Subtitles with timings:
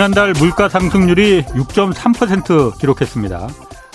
[0.00, 3.48] 지난달 물가 상승률이 6.3% 기록했습니다.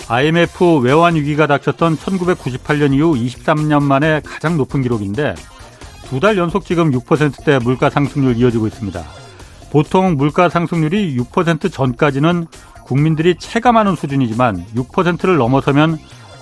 [0.06, 5.34] IMF 외환 위기가 닥쳤던 1998년 이후 23년 만에 가장 높은 기록인데
[6.08, 9.04] 두 달 연속 지금 6%대 물가 상승률 이어지고 있습니다.
[9.72, 12.46] 보통 물가 상승률이 6% 전까지는
[12.84, 15.98] 국민들이 체감하는 수준이지만 6%를 넘어서면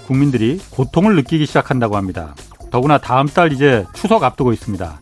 [0.07, 2.35] 국민들이 고통을 느끼기 시작한다고 합니다.
[2.71, 5.01] 더구나 다음 달 이제 추석 앞두고 있습니다.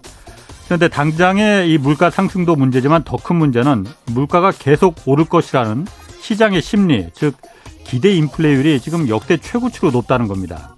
[0.64, 5.86] 그런데 당장의 이 물가 상승도 문제지만 더 큰 문제는 물가가 계속 오를 것이라는
[6.20, 7.36] 시장의 심리, 즉
[7.84, 10.74] 기대 인플레율이 지금 역대 최고치로 높다는 겁니다.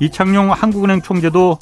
[0.00, 1.58] 이창용 한국은행 총재도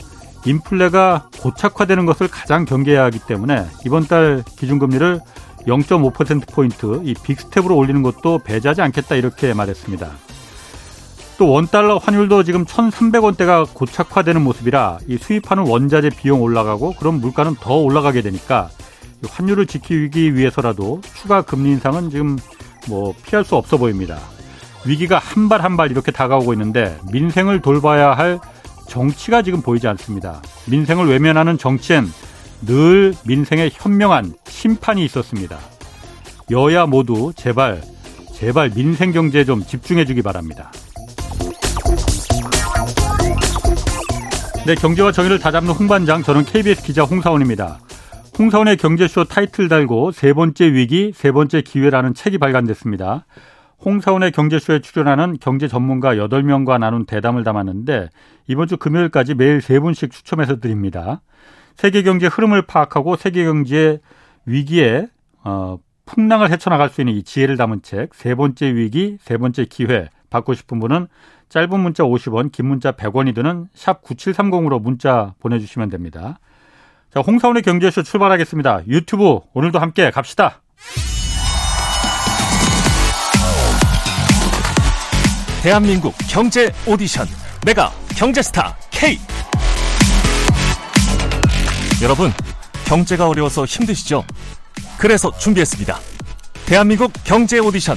[0.46, 5.20] 인플레가 고착화되는 것을 가장 경계해야 하기 때문에 이번 달 기준금리를
[5.66, 10.27] 0.5%포인트 이 빅스텝으로 올리는 것도 배제하지 않겠다 이렇게 말했습니다.
[11.38, 17.74] 또 원달러 환율도 지금 1,300원대가 고착화되는 모습이라 이 수입하는 원자재 비용 올라가고 그럼 물가는 더
[17.76, 18.70] 올라가게 되니까
[19.28, 22.36] 환율을 지키기 위해서라도 추가 금리 인상은 지금
[22.88, 24.18] 뭐 피할 수 없어 보입니다.
[24.84, 28.40] 위기가 한 발 한 발 이렇게 다가오고 있는데 민생을 돌봐야 할
[28.88, 30.42] 정치가 지금 보이지 않습니다.
[30.66, 32.06] 민생을 외면하는 정치엔
[32.66, 35.58] 늘 민생에 현명한 심판이 있었습니다.
[36.50, 37.80] 여야 모두 제발
[38.34, 40.72] 제발 민생 경제에 좀 집중해 주기 바랍니다.
[44.68, 47.78] 네, 경제와 정의를 다잡는 홍반장 저는 KBS 기자 홍사원입니다.
[48.38, 53.24] 홍사원의 경제쇼 타이틀 달고 세 번째 위기, 세 번째 기회라는 책이 발간됐습니다.
[53.82, 58.10] 홍사원의 경제쇼에 출연하는 경제 전문가 8명과 나눈 대담을 담았는데
[58.46, 61.22] 이번 주 금요일까지 매일 3분씩 추첨해서 드립니다.
[61.74, 64.00] 세계 경제 흐름을 파악하고 세계 경제
[64.44, 65.06] 위기에
[65.44, 70.10] 어, 풍랑을 헤쳐나갈 수 있는 이 지혜를 담은 책 세 번째 위기, 세 번째 기회
[70.30, 71.08] 받고 싶은 분은
[71.48, 76.38] 짧은 문자 50원, 긴 문자 100원이 드는 샵 9730으로 문자 보내주시면 됩니다.
[77.12, 78.86] 자, 홍사원의 경제쇼 출발하겠습니다.
[78.86, 80.62] 유튜브 오늘도 함께 갑시다.
[85.62, 87.26] 대한민국 경제 오디션
[87.66, 89.18] 메가 경제스타 K
[92.00, 92.30] 여러분
[92.86, 94.24] 경제가 어려워서 힘드시죠?
[94.98, 95.98] 그래서 준비했습니다.
[96.66, 97.96] 대한민국 경제 오디션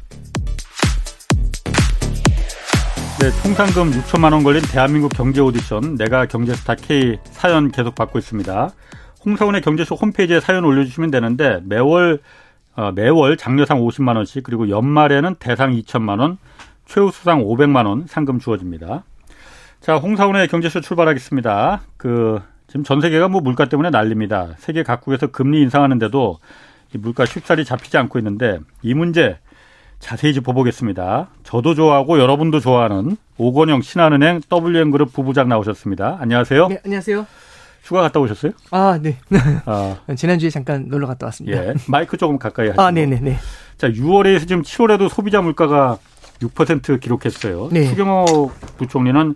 [3.21, 8.71] 네, 총상금 6천만 원 걸린 대한민국 경제 오디션 내가 경제스타 K 사연 계속 받고 있습니다.
[9.23, 12.17] 홍사원의 경제쇼 홈페이지에 사연 올려주시면 되는데 매월
[12.75, 16.39] 어, 매월 장려상 50만 원씩 그리고 연말에는 대상 2천만 원,
[16.87, 19.03] 최우수상 500만 원 상금 주어집니다.
[19.81, 21.81] 자, 홍사원의 경제쇼 출발하겠습니다.
[21.97, 24.55] 그 지금 전 세계가 뭐 물가 때문에 난립니다.
[24.57, 26.39] 세계 각국에서 금리 인상하는데도
[26.95, 29.37] 이 물가 쉽사리 잡히지 않고 있는데 이 문제
[30.01, 31.29] 자세히 짚어보겠습니다.
[31.43, 36.17] 저도 좋아하고 여러분도 좋아하는 오건영 신한은행 WM그룹 부부장 나오셨습니다.
[36.19, 36.67] 안녕하세요.
[36.67, 37.25] 네, 안녕하세요.
[37.83, 38.51] 휴가 갔다 오셨어요?
[38.71, 39.17] 아, 네.
[39.65, 39.97] 아.
[40.15, 41.65] 지난주에 잠깐 놀러 갔다 왔습니다.
[41.65, 41.73] 예.
[41.87, 42.81] 마이크 조금 가까이 하시고.
[42.81, 43.21] 아, 네네네.
[43.21, 43.37] 네.
[43.77, 45.97] 자, 6월에서 지금 7월에도 소비자 물가가
[46.41, 47.69] 6% 기록했어요.
[47.71, 47.85] 네.
[47.87, 49.35] 추경호 부총리는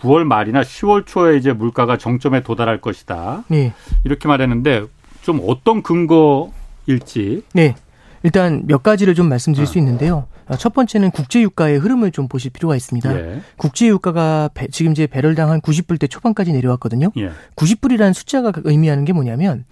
[0.00, 3.44] 9월 말이나 10월 초에 이제 물가가 정점에 도달할 것이다.
[3.48, 3.72] 네.
[4.04, 4.84] 이렇게 말했는데
[5.22, 7.42] 좀 어떤 근거일지.
[7.52, 7.74] 네.
[8.22, 9.70] 일단 몇 가지를 좀 말씀드릴 아.
[9.70, 10.26] 수 있는데요.
[10.58, 13.18] 첫 번째는 국제 유가의 흐름을 좀 보실 필요가 있습니다.
[13.18, 13.40] 예.
[13.56, 17.12] 국제 유가가 지금 이제 배럴당 한 90불대 초반까지 내려왔거든요.
[17.18, 17.30] 예.
[17.56, 19.64] 90불이라는 숫자가 의미하는 게 뭐냐면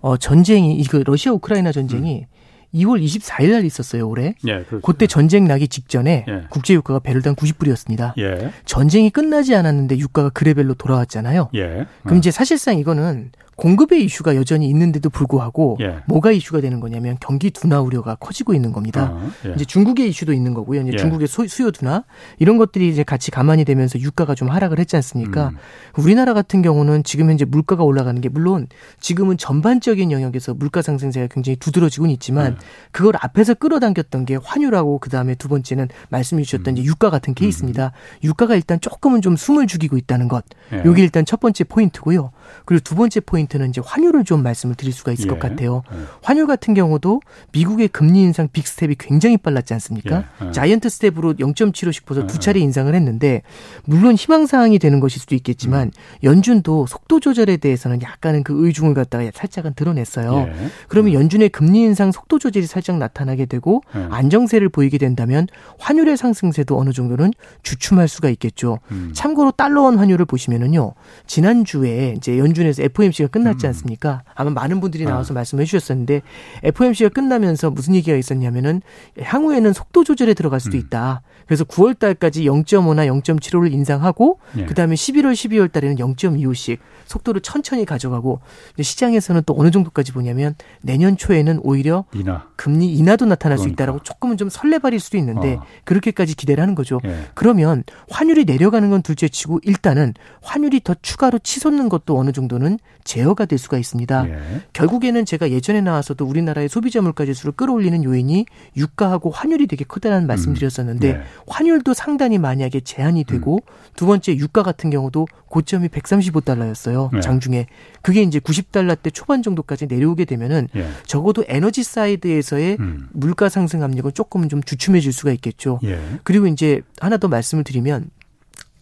[0.00, 2.36] 어 전쟁이 이거 러시아 우크라이나 전쟁이 음.
[2.74, 4.34] 2월 24일 날 있었어요, 올해.
[4.46, 6.46] 예, 그때 전쟁 나기 직전에 예.
[6.50, 8.12] 국제 유가가 배럴당 90불이었습니다.
[8.18, 8.52] 예.
[8.66, 11.48] 전쟁이 끝나지 않았는데 유가가 그 레벨로 돌아왔잖아요.
[11.54, 11.86] 예.
[12.02, 15.96] 그럼 이제 사실상 이거는 공급의 이슈가 여전히 있는데도 불구하고 예.
[16.06, 19.12] 뭐가 이슈가 되는 거냐면 경기 둔화 우려가 커지고 있는 겁니다.
[19.12, 19.54] 어, 예.
[19.54, 20.82] 이제 중국의 이슈도 있는 거고요.
[20.82, 20.96] 이제 예.
[20.98, 22.04] 중국의 수, 요 둔화
[22.38, 25.48] 이런 것들이 이제 같이 가만히 되면서 유가가 좀 하락을 했지 않습니까?
[25.48, 25.56] 음.
[25.96, 28.68] 우리나라 같은 경우는 지금 현재 물가가 올라가는 게 물론
[29.00, 32.66] 지금은 전반적인 영역에서 물가 상승세가 굉장히 두드러지고는 있지만 네.
[32.92, 36.78] 그걸 앞에서 끌어당겼던 게 환율하고 그 다음에 두 번째는 말씀해 주셨던 음.
[36.78, 37.86] 이제 유가 같은 케이스입니다.
[37.86, 38.24] 음.
[38.24, 40.44] 유가가 일단 조금은 좀 숨을 죽이고 있다는 것.
[40.72, 40.82] 예.
[40.84, 42.32] 여기 일단 첫 번째 포인트고요.
[42.66, 45.28] 그리고 두 번째 포인트 포인트는 이제 환율을 좀 말씀을 드릴 수가 있을 예.
[45.28, 45.82] 것 같아요.
[45.92, 45.96] 예.
[46.22, 47.20] 환율 같은 경우도
[47.52, 50.24] 미국의 금리 인상 big step이 굉장히 빨랐지 않습니까?
[50.42, 50.46] 예.
[50.48, 50.52] 예.
[50.52, 52.38] giant step으로 0.75씩 벌써 두 예.
[52.38, 53.42] 차례 인상을 했는데
[53.84, 55.90] 물론 희망 사항이 되는 것일 수도 있겠지만 음.
[56.22, 60.48] 연준도 속도 조절에 대해서는 약간은 그 의중을 갖다가 살짝은 드러냈어요.
[60.48, 60.68] 예.
[60.88, 65.46] 그러면 연준의 금리 인상 속도 조절이 살짝 나타나게 되고 안정세를 보이게 된다면
[65.78, 67.32] 환율의 상승세도 어느 정도는
[67.62, 68.78] 주춤할 수가 있겠죠.
[68.90, 69.10] 음.
[69.14, 70.94] 참고로 달러원 환율을 보시면은요.
[71.26, 73.68] 지난주에 이제 연준에서 FOMC가 끝났지 음.
[73.68, 74.22] 않습니까?
[74.34, 75.10] 아마 많은 분들이 아.
[75.10, 75.36] 나와서 아.
[75.36, 76.22] 말씀해 주셨었는데
[76.62, 78.82] FOMC가 끝나면서 무슨 얘기가 있었냐면은
[79.20, 80.80] 향후에는 속도 조절에 들어갈 수도 음.
[80.80, 81.22] 있다.
[81.46, 84.66] 그래서 9월 달까지 0.5나 0.75를 인상하고 예.
[84.66, 88.40] 그다음에 11월 12월 달에는 0.25씩 속도를 천천히 가져가고
[88.80, 92.46] 시장에서는 또 어느 정도까지 보냐면 내년 초에는 오히려 인하.
[92.56, 93.62] 금리 인하도 나타날 그러니까.
[93.62, 95.64] 수 있다라고 조금은 좀 설레발일 수도 있는데 어.
[95.84, 97.00] 그렇게까지 기대를 하는 거죠.
[97.04, 97.26] 예.
[97.34, 103.46] 그러면 환율이 내려가는 건 둘째치고 일단은 환율이 더 추가로 치솟는 것도 어느 정도는 제어 가
[103.46, 104.28] 될 수가 있습니다.
[104.28, 104.38] 예.
[104.72, 108.46] 결국에는 제가 예전에 나와서도 우리나라의 소비자 물가 지수를 끌어올리는 요인이
[108.76, 111.16] 유가하고 환율이 되게 크다는 말씀드렸었는데 음.
[111.20, 111.22] 예.
[111.46, 113.72] 환율도 상당히 만약에 제한이 되고 음.
[113.94, 117.10] 두 번째 유가 같은 경우도 고점이 135달러였어요.
[117.14, 117.20] 네.
[117.20, 117.66] 장중에.
[118.02, 120.88] 그게 이제 90달러 대 초반 정도까지 내려오게 되면은 예.
[121.06, 123.08] 적어도 에너지 사이드에서의 음.
[123.12, 125.80] 물가 상승 압력은 조금은 좀 주춤해질 수가 있겠죠.
[125.84, 125.98] 예.
[126.24, 128.10] 그리고 이제 하나 더 말씀을 드리면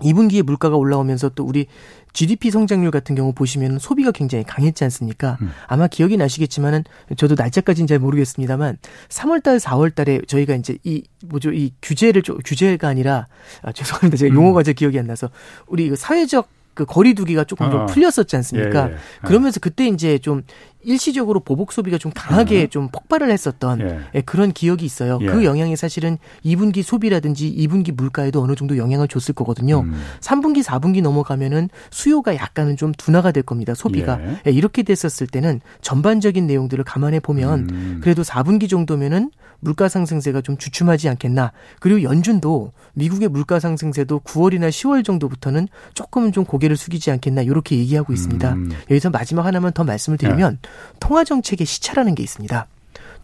[0.00, 1.66] 2분기에 물가가 올라오면서 또 우리
[2.12, 5.36] GDP 성장률 같은 경우 보시면 소비가 굉장히 강했지 않습니까?
[5.42, 5.50] 음.
[5.66, 6.84] 아마 기억이 나시겠지만은
[7.16, 11.52] 저도 날짜까지는 잘 모르겠습니다만 3월 달, 4월 달에 저희가 이제 이 뭐죠?
[11.52, 13.26] 이 규제를 좀 규제가 아니라
[13.62, 14.16] 아, 죄송합니다.
[14.16, 14.36] 제가 음.
[14.36, 15.28] 용어가 제 기억이 안 나서
[15.66, 17.86] 우리 사회적 그 거리두기가 조금 좀 어.
[17.86, 18.90] 풀렸었지 않습니까?
[18.90, 18.96] 예, 예.
[19.24, 20.42] 그러면서 그때 이제 좀
[20.84, 22.68] 일시적으로 보복 소비가 좀 강하게 음.
[22.68, 24.00] 좀 폭발을 했었던 예.
[24.14, 24.20] 예.
[24.20, 25.18] 그런 기억이 있어요.
[25.22, 25.26] 예.
[25.26, 29.80] 그 영향이 사실은 2분기 소비라든지 2분기 물가에도 어느 정도 영향을 줬을 거거든요.
[29.80, 29.94] 음.
[30.20, 33.74] 3분기, 4분기 넘어가면은 수요가 약간은 좀 둔화가 될 겁니다.
[33.74, 34.40] 소비가 예.
[34.46, 34.50] 예.
[34.50, 38.00] 이렇게 됐었을 때는 전반적인 내용들을 감안해 보면 음.
[38.02, 41.52] 그래도 4분기 정도면은 물가 상승세가 좀 주춤하지 않겠나.
[41.80, 48.12] 그리고 연준도 미국의 물가 상승세도 9월이나 10월 정도부터는 조금은 좀 고개를 숙이지 않겠나 이렇게 얘기하고
[48.12, 48.52] 있습니다.
[48.52, 48.70] 음.
[48.90, 50.68] 여기서 마지막 하나만 더 말씀을 드리면 네.
[51.00, 52.66] 통화 정책의 시차라는 게 있습니다.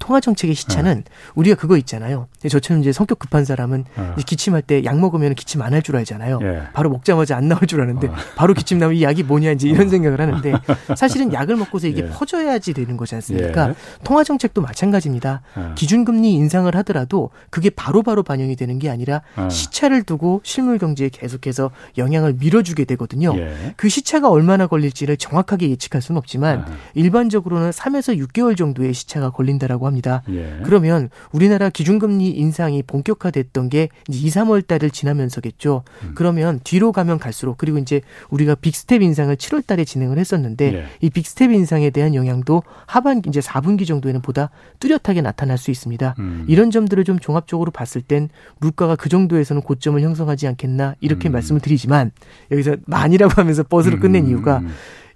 [0.00, 1.04] 통화 정책의 시차는 네.
[1.36, 2.26] 우리가 그거 있잖아요.
[2.48, 4.22] 저처럼 이제 성격 급한 사람은 네.
[4.26, 6.40] 기침할 때 약 먹으면 기침 안 할 줄 알잖아요.
[6.42, 6.62] 예.
[6.72, 8.14] 바로 먹자마자 안 나올 줄 아는데 어.
[8.34, 9.90] 바로 기침 나면 이 약이 뭐냐 이제 이런 어.
[9.90, 10.52] 생각을 하는데
[10.96, 12.08] 사실은 약을 먹고서 이게 예.
[12.08, 13.68] 퍼져야지 되는 거지 않습니까?
[13.70, 13.74] 예.
[14.02, 15.42] 통화 정책도 마찬가지입니다.
[15.56, 15.74] 예.
[15.76, 19.48] 기준금리 인상을 하더라도 그게 바로바로 바로 반영이 되는 게 아니라 예.
[19.48, 23.34] 시차를 두고 실물 경제에 계속해서 영향을 밀어주게 되거든요.
[23.36, 23.74] 예.
[23.76, 26.64] 그 시차가 얼마나 걸릴지를 정확하게 예측할 수는 없지만
[26.94, 30.22] 일반적으로는 3에서 6개월 정도의 시차가 걸린다라고 합니다.
[30.30, 30.60] 예.
[30.64, 35.82] 그러면 우리나라 기준금리 인상이 본격화됐던 게 이제 2, 3월 달을 지나면서겠죠.
[36.04, 36.12] 음.
[36.14, 38.00] 그러면 뒤로 가면 갈수록 그리고 이제
[38.30, 40.84] 우리가 big step 인상을 7월 달에 진행을 했었는데 예.
[41.00, 46.14] 이 big step 인상에 대한 영향도 하반기 이제 4분기 정도에는 보다 뚜렷하게 나타날 수 있습니다.
[46.18, 46.44] 음.
[46.48, 48.28] 이런 점들을 좀 종합적으로 봤을 땐
[48.58, 51.32] 물가가 그 정도에서는 고점을 형성하지 않겠나 이렇게 음.
[51.32, 52.12] 말씀을 드리지만
[52.50, 54.30] 여기서 만이라고 하면서 버스로 끝낸 음.
[54.30, 54.62] 이유가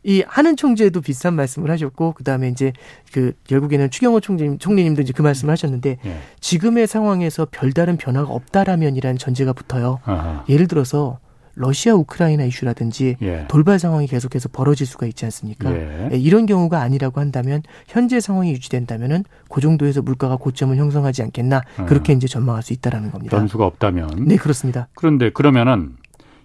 [0.04, 2.72] 이 하는 총재도 비슷한 말씀을 하셨고 그다음에 이제
[3.12, 6.18] 그 결국에는 추경호 총재 총리님도 이제 그 말씀을 하셨는데 예.
[6.40, 10.00] 지금의 상황에서 별다른 변화가 없다라면이라는 전제가 붙어요.
[10.04, 10.44] 아하.
[10.48, 11.18] 예를 들어서
[11.56, 13.46] 러시아 우크라이나 이슈라든지 예.
[13.48, 15.72] 돌발 상황이 계속해서 벌어질 수가 있지 않습니까?
[15.72, 16.10] 예.
[16.12, 22.12] 예 이런 경우가 아니라고 한다면 현재 상황이 유지된다면은 그 정도에서 물가가 고점을 형성하지 않겠나 그렇게
[22.12, 22.18] 음.
[22.18, 23.38] 이제 전망할 수 있다라는 겁니다.
[23.38, 24.26] 변수가 없다면.
[24.26, 24.88] 네 그렇습니다.
[24.94, 25.96] 그런데 그러면은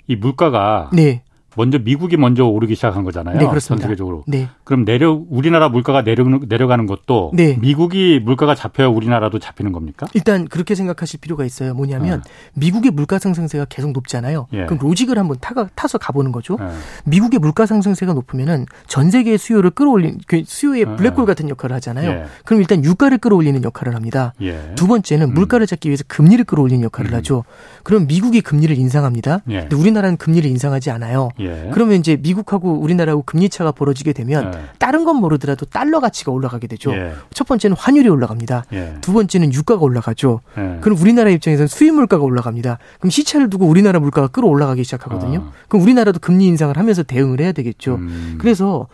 [0.07, 1.23] 이 물가가 네.
[1.55, 3.37] 먼저 미국이 먼저 오르기 시작한 거잖아요.
[3.37, 3.83] 네, 그렇습니다.
[3.83, 4.23] 전 세계적으로.
[4.27, 4.47] 네.
[4.63, 7.57] 그럼 내려 우리나라 물가가 내려 내려가는 것도 네.
[7.59, 10.07] 미국이 물가가 잡혀야 우리나라도 잡히는 겁니까?
[10.13, 11.73] 일단 그렇게 생각하실 필요가 있어요.
[11.73, 12.31] 뭐냐면 네.
[12.53, 14.47] 미국의 물가 상승세가 계속 높잖아요.
[14.53, 14.65] 예.
[14.65, 16.57] 그럼 로직을 한번 타가, 타서 가보는 거죠.
[16.59, 16.65] 예.
[17.05, 20.95] 미국의 물가 상승세가 높으면은 전 세계의 수요를 끌어올린 그 수요의 예.
[20.95, 22.09] 블랙홀 같은 역할을 하잖아요.
[22.09, 22.25] 예.
[22.45, 24.33] 그럼 일단 유가를 끌어올리는 역할을 합니다.
[24.41, 24.73] 예.
[24.75, 25.33] 두 번째는 음.
[25.33, 27.15] 물가를 잡기 위해서 금리를 끌어올리는 역할을 음.
[27.17, 27.43] 하죠.
[27.83, 29.41] 그럼 미국이 금리를 인상합니다.
[29.49, 29.61] 예.
[29.61, 31.29] 근데 우리나라는 금리를 인상하지 않아요.
[31.39, 31.69] 예.
[31.73, 34.59] 그러면 이제 미국하고 우리나라하고 금리 차가 벌어지게 되면 예.
[34.77, 36.91] 다른 건 모르더라도 달러 가치가 올라가게 되죠.
[36.93, 37.13] 예.
[37.33, 38.65] 첫 번째는 환율이 올라갑니다.
[38.73, 38.95] 예.
[39.01, 40.41] 두 번째는 유가가 올라가죠.
[40.57, 40.77] 예.
[40.81, 42.79] 그럼 우리나라 입장에서는 수입 물가가 올라갑니다.
[42.99, 45.39] 그럼 시차를 두고 우리나라 물가가 끌어올라가기 시작하거든요.
[45.39, 45.51] 어.
[45.67, 47.95] 그럼 우리나라도 금리 인상을 하면서 대응을 해야 되겠죠.
[47.95, 48.37] 음.
[48.39, 48.87] 그래서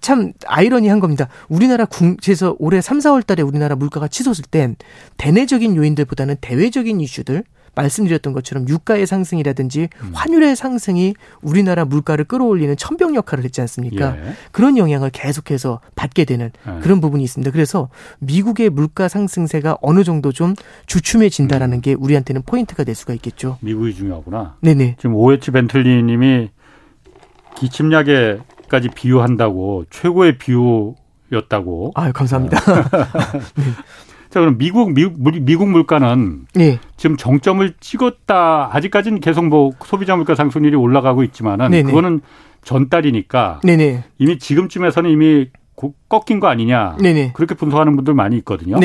[0.00, 1.28] 참 아이러니한 겁니다.
[1.48, 4.76] 우리나라 국에서 올해 3, 4월 달에 우리나라 물가가 치솟을 땐
[5.18, 10.10] 대내적인 요인들보다는 대외적인 이슈들 말씀드렸던 것처럼 유가의 상승이라든지 음.
[10.12, 14.16] 환율의 상승이 우리나라 물가를 끌어올리는 천병 역할을 했지 않습니까?
[14.16, 14.32] 예.
[14.52, 16.80] 그런 영향을 계속해서 받게 되는 예.
[16.80, 17.50] 그런 부분이 있습니다.
[17.50, 20.54] 그래서 미국의 물가 상승세가 어느 정도 좀
[20.86, 21.80] 주춤해진다라는 음.
[21.80, 23.58] 게 우리한테는 포인트가 될 수가 있겠죠.
[23.60, 24.56] 미국이 중요하구나.
[24.60, 24.96] 네네.
[24.98, 26.50] 지금 오에치 벤틀리 님이
[27.56, 28.38] 기침약에
[28.70, 30.94] 때까지 비유한다고 최고의 비유
[31.32, 31.92] 였다고.
[31.94, 32.58] 아, 감사합니다.
[33.56, 33.64] 네.
[34.30, 36.78] 자, 그럼 미국, 미국, 미국 물가는 네.
[36.96, 38.70] 지금 정점을 찍었다.
[38.72, 41.82] 아직까지는 계속 뭐 소비자 물가 상승률이 올라가고 있지만은 네네.
[41.82, 42.20] 그거는
[42.62, 44.04] 전달이니까 네네.
[44.18, 45.48] 이미 지금쯤에서는 이미
[46.08, 46.96] 꺾인 거 아니냐.
[47.00, 47.32] 네네.
[47.34, 48.78] 그렇게 분석하는 분들 많이 있거든요.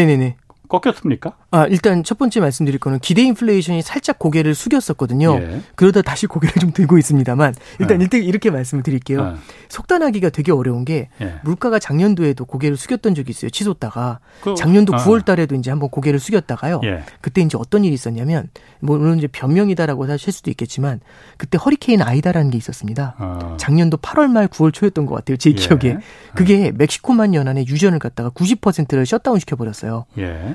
[0.67, 1.33] 꺾였습니까?
[1.55, 5.37] 아, 일단 첫 번째 말씀드릴 거는 기대 인플레이션이 살짝 고개를 숙였었거든요.
[5.39, 5.61] 예.
[5.75, 8.17] 그러다 다시 고개를 좀 들고 있습니다만 일단 예.
[8.17, 9.35] 이렇게 말씀을 드릴게요.
[9.35, 9.39] 예.
[9.69, 11.35] 속단하기가 되게 어려운 게 예.
[11.45, 13.49] 물가가 작년도에도 고개를 숙였던 적이 있어요.
[13.51, 14.97] 치솟다가 그, 작년도 아.
[15.05, 16.81] 9월 달에도 이제 한번 고개를 숙였다가요.
[16.83, 17.03] 예.
[17.21, 18.49] 그때 이제 어떤 일이 있었냐면
[18.81, 20.99] 뭐 물론 이제 변명이다라고 하실 수도 있겠지만
[21.37, 23.15] 그때 허리케인 아이다라는 게 있었습니다.
[23.17, 23.55] 아.
[23.57, 25.37] 작년도 8월 말 9월 초였던 것 같아요.
[25.37, 25.53] 제 예.
[25.53, 25.99] 기억에.
[26.35, 30.05] 그게 멕시코만 연안에 유전을 갖다가 90%를 셧다운 시켜 버렸어요.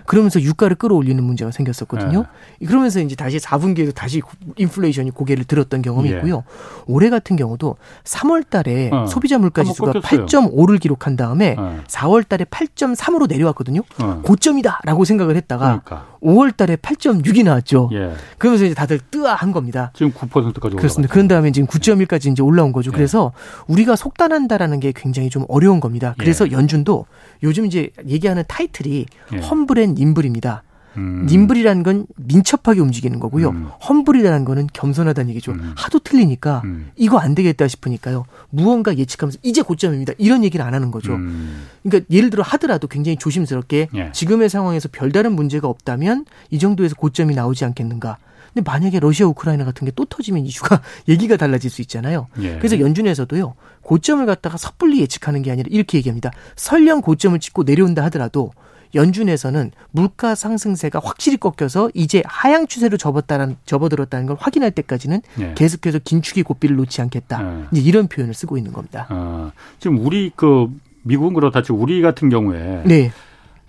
[0.05, 2.25] 그러면서 유가를 끌어올리는 문제가 생겼었거든요.
[2.59, 2.67] 네.
[2.67, 4.23] 그러면서 이제 다시 4분기에도 다시
[4.57, 6.17] 인플레이션이 고개를 들었던 경험이 예.
[6.17, 6.45] 있고요.
[6.87, 9.07] 올해 같은 경우도 3월 달에 어.
[9.07, 11.81] 소비자 물가 지수가 8.5를 기록한 다음에 어.
[11.87, 13.83] 4월 달에 8.3으로 내려왔거든요.
[14.03, 14.23] 어.
[14.25, 16.11] 고점이다라고 생각을 했다가 그러니까.
[16.23, 17.91] 5월 달에 8.6이 나왔죠.
[17.93, 18.13] 예.
[18.39, 19.91] 그러면서 이제 다들 뜨아한 겁니다.
[19.95, 21.13] 지금 9%까지 그렇습니다.
[21.13, 22.91] 그런 다음에 지금 9.1까지 이제 올라온 거죠.
[22.93, 22.97] 예.
[22.97, 23.33] 그래서
[23.67, 26.15] 우리가 속단한다라는 게 굉장히 좀 어려운 겁니다.
[26.19, 26.53] 그래서 예.
[26.53, 27.07] 연준도
[27.43, 29.39] 요즘 이제 얘기하는 타이틀이 예.
[29.39, 30.63] humble and nimble입니다.
[30.97, 31.27] 음.
[31.29, 33.51] 님블이라는 건 민첩하게 움직이는 거고요.
[33.51, 33.69] 음.
[33.89, 35.53] 험블이라는 거는 겸손하다는 얘기죠.
[35.53, 35.73] 음.
[35.77, 36.91] 하도 틀리니까 음.
[36.97, 38.25] 이거 안 되겠다 싶으니까요.
[38.51, 40.15] 무언가 예측하면서 이제 고점입니다.
[40.19, 41.15] 이런 얘기를 안 하는 거죠.
[41.15, 41.67] 음.
[41.83, 44.13] 그러니까 예를 들어 하더라도 굉장히 조심스럽게 예.
[44.13, 48.19] 지금의 상황에서 별다른 문제가 없다면 이 정도에서 고점이 나오지 않겠는가.
[48.53, 52.29] 근데 만약에 러시아 우크라이나 같은 게 또 터지면 이슈가 얘기가 달라질 수 있잖아요.
[52.41, 52.57] 예.
[52.57, 53.55] 그래서 연준에서도요.
[53.83, 56.31] 고점을 갖다가 섣불리 예측하는 게 아니라 이렇게 얘기합니다.
[56.57, 58.53] 설령 고점을 찍고 내려온다 하더라도
[58.95, 65.55] 연준에서는 물가 상승세가 확실히 꺾여서 이제 하향 추세로 접었다는 접어들었다는 걸 확인할 때까지는 네.
[65.57, 67.43] 계속해서 긴축의 고삐를 놓지 않겠다.
[67.43, 67.65] 네.
[67.73, 69.07] 이제 이런 표현을 쓰고 있는 겁니다.
[69.09, 70.69] 아, 지금 우리 그
[71.03, 73.13] 미국은 그렇다 치고 우리 같은 경우에 네.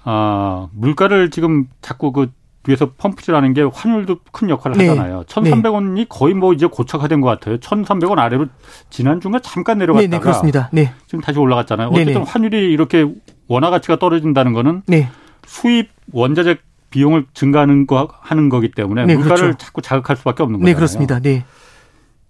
[0.03, 2.31] 아, 물가를 지금 자꾸 그
[2.63, 4.87] 뒤에서 펌프질하는 게 환율도 큰 역할을 네.
[4.89, 5.23] 하잖아요.
[5.23, 7.57] 1,300원이 거의 뭐 이제 고착화된 것 같아요.
[7.57, 8.47] 1,300원 아래로
[8.89, 10.69] 지난 중간 잠깐 내려갔다가 네, 네, 그렇습니다.
[10.71, 10.93] 네.
[11.07, 11.89] 지금 다시 올라갔잖아요.
[11.89, 13.11] 네, 어쨌든 환율이 이렇게
[13.51, 15.09] 원화 가치가 떨어진다는 거는 네.
[15.45, 16.57] 수입 원자재
[16.89, 19.57] 비용을 증가하는 거 하는 거기 때문에 네, 물가를 그렇죠.
[19.57, 20.73] 자꾸 자극할 수밖에 없는 네, 거잖아요.
[20.73, 21.19] 네, 그렇습니다.
[21.19, 21.43] 네.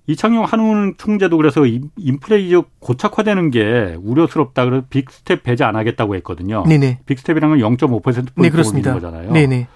[0.07, 1.61] 이창용 한은 총재도 그래서
[1.95, 6.63] 인플레이션 고착화되는 게 우려스럽다 그래서 big step 배제 안 하겠다고 했거든요.
[6.67, 7.01] 네네.
[7.05, 8.01] big step이라는 건 0.5%
[8.35, 9.31] 포인트 네, 올리는 거잖아요.
[9.31, 9.67] 네네.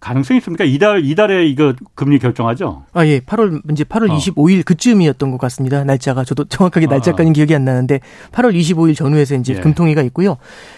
[0.00, 0.64] 가능성이 있습니까?
[0.64, 2.84] 이달 이달에 이거 금리 결정하죠?
[2.92, 4.16] 아 예, 8월 이제 8월 어.
[4.16, 5.82] 25일 그쯤이었던 것 같습니다.
[5.84, 6.90] 날짜가 저도 정확하게 아.
[6.90, 7.34] 날짜까지는 어.
[7.34, 8.00] 기억이 안 나는데
[8.32, 9.60] 8월 25일 전후에서 이제 예.
[9.60, 10.36] 금통위가 있고요.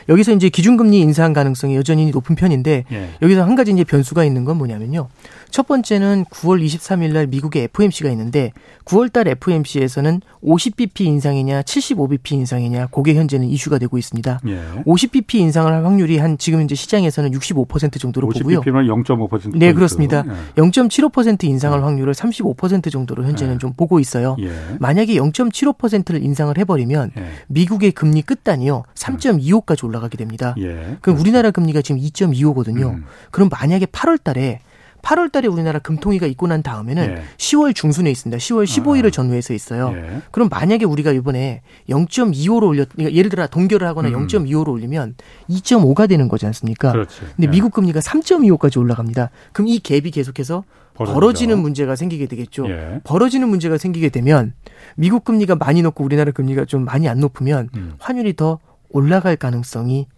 [0.09, 3.11] 여기서 이제 기준금리 인상 가능성이 여전히 높은 편인데 예.
[3.21, 5.09] 여기서 한 가지 이제 변수가 있는 건 뭐냐면요.
[5.51, 8.53] 첫 번째는 9월 23일 날 미국의 FOMC가 있는데
[8.85, 14.41] 9월 달 FOMC에서는 50bp 인상이냐 75bp 인상이냐 그게 현재는 이슈가 되고 있습니다.
[14.47, 14.61] 예.
[14.87, 18.61] 50bp 인상을 할 확률이 한 지금 현재 시장에서는 65% 정도로 50bp면 보고요.
[18.61, 19.59] 0.5%.
[19.59, 20.25] 네, 그렇습니다.
[20.27, 20.61] 예.
[20.61, 21.85] 0.75% 인상할 예.
[21.85, 23.59] 확률을 35% 정도로 현재는 예.
[23.59, 24.37] 좀 보고 있어요.
[24.41, 24.51] 예.
[24.79, 27.25] 만약에 0.75%를 인상을 해 버리면 예.
[27.49, 30.55] 미국의 금리 끝단이요 3.25까지 올라가게 됩니다.
[31.01, 32.95] 그럼 우리나라 금리가 지금 2.25거든요.
[32.95, 33.05] 음.
[33.31, 34.61] 그럼 만약에 8월 달에
[35.03, 37.23] 8월 달에 우리나라 금통위가 있고 난 다음에는 예.
[37.37, 38.39] 10월 중순에 있습니다.
[38.39, 39.11] 10월 15일을 아.
[39.11, 39.93] 전후해서 있어요.
[39.95, 40.23] 예.
[40.31, 44.27] 그럼 만약에 우리가 이번에 0.25로 올렸, 그러니까 예를 들어 동결을 하거나 음.
[44.27, 45.17] 0.25로 올리면
[45.49, 46.93] 2.5가 되는 거지 않습니까?
[46.93, 47.21] 그렇지.
[47.37, 47.51] 근데 예.
[47.51, 49.31] 미국 금리가 3.25까지 올라갑니다.
[49.53, 50.65] 그럼 이 갭이 계속해서.
[50.95, 52.69] 벌어지는 문제가 생기게 되겠죠.
[52.69, 53.01] 예.
[53.05, 54.53] 벌어지는 문제가 생기게 되면
[54.97, 57.95] 미국 금리가 많이 높고 우리나라 금리가 좀 많이 안 높으면 음.
[57.99, 58.59] 환율이 더
[58.91, 60.09] 올라갈 가능성이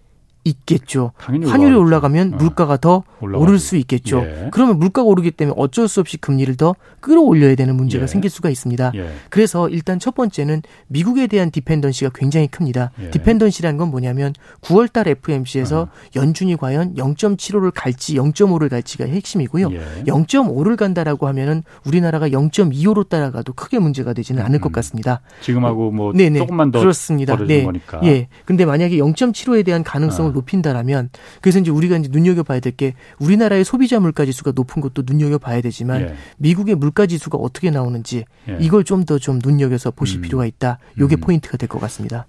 [0.45, 1.13] 있겠죠.
[1.19, 2.37] 환율이 올라가면 어.
[2.37, 3.43] 물가가 더 올라가지.
[3.43, 4.23] 오를 수 있겠죠.
[4.25, 4.49] 예.
[4.53, 8.07] 그러면 물가가 오르기 때문에 어쩔 수 없이 금리를 더 끌어올려야 되는 문제가 예.
[8.07, 8.93] 생길 수가 있습니다.
[8.95, 9.13] 예.
[9.31, 12.91] 그래서 일단 첫 번째는 미국에 대한 dependency가 굉장히 큽니다.
[13.01, 13.11] 예.
[13.11, 14.33] dependency라는 건 뭐냐면
[14.63, 15.89] 9월 달 FOMC에서 어.
[16.17, 19.69] 연준이 과연 0.75를 갈지 0.5를 갈지가 핵심이고요.
[20.07, 20.77] 0.5를 예.
[20.77, 24.73] 간다라고 하면은 우리나라가 0.25로 따라가도 크게 문제가 되지는 않을 것 음.
[24.73, 25.21] 같습니다.
[25.41, 26.41] 지금하고 뭐 네네.
[26.41, 27.37] 조금만 더 그렇습니다.
[27.37, 27.65] 네.
[27.65, 28.01] 거니까.
[28.05, 28.29] 예.
[28.45, 30.32] 근데 만약에 0.75에 대한 가능성을 어.
[30.33, 31.11] 높인다라면
[31.41, 35.37] 그래서 이제 우리가 이제 눈여겨 봐야 될 게 우리나라의 소비자 물가 지수가 높은 것도 눈여겨
[35.39, 36.15] 봐야 되지만 예.
[36.39, 38.57] 미국의 물가 지수가 어떻게 나오는지 예.
[38.61, 40.23] 이걸 좀 더좀 좀 눈여겨서 보실 음.
[40.23, 40.79] 필요가 있다.
[40.99, 41.21] 요게 음.
[41.21, 42.27] 포인트가 될 것 같습니다.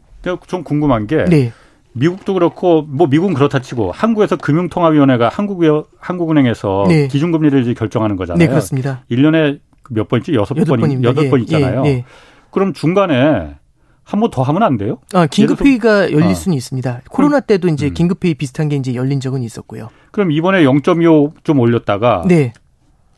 [0.48, 1.52] 좀 궁금한 게 네.
[1.94, 5.64] 미국도 그렇고 뭐 미국은 그렇다 치고 한국에서 금융통화위원회가 한국
[6.00, 7.08] 한국은행에서 네.
[7.08, 8.40] 기준금리를 결정하는 거잖아요.
[8.40, 9.04] 네, 그렇습니다.
[9.12, 10.34] 1년에 몇 번이지?
[10.34, 11.84] 여섯 번, 여덟 번 예, 있잖아요.
[11.86, 12.06] 예, 예.
[12.52, 13.56] 그럼 중간에
[14.04, 15.00] 한 번 더 하면 안 돼요?
[15.14, 16.34] 아, 긴급회의가 열릴 아.
[16.34, 17.02] 수는 있습니다.
[17.10, 17.94] 코로나 때도 이제 음.
[17.94, 19.90] 긴급회의 비슷한 게 이제 열린 적은 있었고요.
[20.12, 22.54] 그럼 이번에 0.25 좀 올렸다가 네.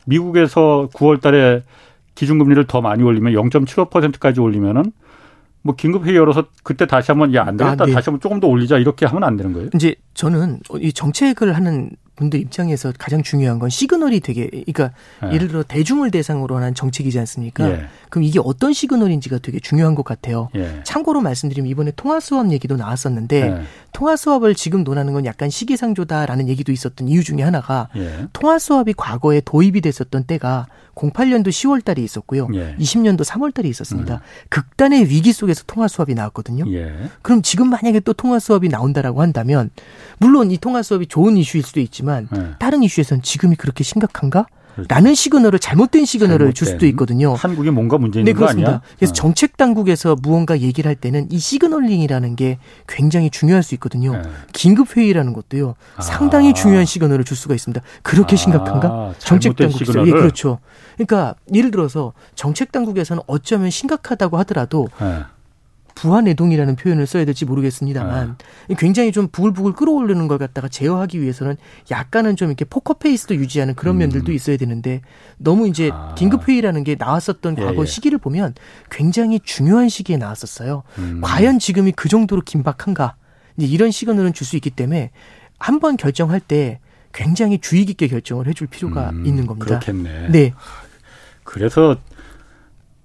[0.06, 1.62] 미국에서 9월 달에
[2.14, 4.92] 기준금리를 더 많이 올리면 0.75%까지 올리면은
[5.62, 7.92] 뭐 긴급 회의 열어서 그때 다시 한번 야 안 되겠다 아, 네.
[7.92, 9.68] 다시 한번 조금 더 올리자 이렇게 하면 안 되는 거예요?
[9.74, 14.90] 이제 저는 이 정책을 하는 분들 입장에서 가장 중요한 건 시그널이 되게 그러니까
[15.22, 15.34] 네.
[15.34, 17.70] 예를 들어 대중을 대상으로 하는 정책이지 않습니까?
[17.70, 17.86] 예.
[18.08, 20.48] 그럼 이게 어떤 시그널인지가 되게 중요한 것 같아요.
[20.56, 20.80] 예.
[20.84, 23.62] 참고로 말씀드리면 이번에 통화 수업 얘기도 나왔었는데 예.
[23.96, 28.26] 통화 수업을 지금 논하는 건 약간 시기상조다라는 얘기도 있었던 이유 중에 하나가 예.
[28.34, 32.46] 통화 수업이 과거에 도입이 됐었던 때가 08년도 10월 달에 있었고요.
[32.52, 32.76] 예.
[32.78, 34.16] 20년도 3월 달에 있었습니다.
[34.16, 34.20] 음.
[34.50, 36.70] 극단의 위기 속에서 통화 스왑이 나왔거든요.
[36.74, 36.92] 예.
[37.22, 39.70] 그럼 지금 만약에 또 통화 스왑이 나온다라고 한다면
[40.18, 42.50] 물론 이 통화 스왑이 좋은 이슈일 수도 있지만 예.
[42.58, 44.44] 다른 이슈에서는 지금이 그렇게 심각한가?
[44.76, 44.94] 그렇죠.
[44.94, 46.54] 라는 시그널을 잘못된 시그널을 잘못된.
[46.54, 47.34] 줄 수도 있거든요.
[47.34, 48.82] 한국에 뭔가 문제 있는 네, 거 아니야?
[48.96, 49.14] 그래서 어.
[49.14, 54.12] 정책 당국에서 무언가 얘기를 할 때는 이 signaling이라는 게 굉장히 중요할 수 있거든요.
[54.12, 54.22] 네.
[54.52, 55.74] 긴급 회의라는 것도요.
[55.96, 56.02] 아.
[56.02, 57.80] 상당히 중요한 시그널을 줄 수가 있습니다.
[58.02, 58.36] 그렇게 아.
[58.36, 59.14] 심각한가?
[59.18, 60.58] 정책 당국에서 예, 그렇죠.
[60.96, 65.22] 그러니까 예를 들어서 정책 당국에서는 어쩌면 심각하다고 하더라도 네.
[65.96, 68.36] 부하내동이라는 표현을 써야 될지 모르겠습니다만
[68.68, 68.76] 네.
[68.78, 71.56] 굉장히 좀 부글부글 끌어올리는 걸 갖다가 제어하기 위해서는
[71.90, 73.98] 약간은 좀 이렇게 포커페이스도 유지하는 그런 음.
[73.98, 75.00] 면들도 있어야 되는데
[75.38, 76.14] 너무 이제 아.
[76.14, 77.86] 긴급 회의라는 게 나왔었던 예, 과거 예.
[77.86, 78.54] 시기를 보면
[78.90, 80.84] 굉장히 중요한 시기에 나왔었어요.
[80.98, 81.20] 음.
[81.22, 83.16] 과연 지금이 그 정도로 긴박한가?
[83.58, 85.10] 이런 시그널은 줄 수 있기 때문에
[85.58, 86.78] 한 번 결정할 때
[87.14, 89.66] 굉장히 주의 깊게 결정을 해줄 필요가 음, 있는 겁니다.
[89.80, 90.28] 그렇겠네.
[90.28, 90.52] 네.
[91.44, 91.96] 그래서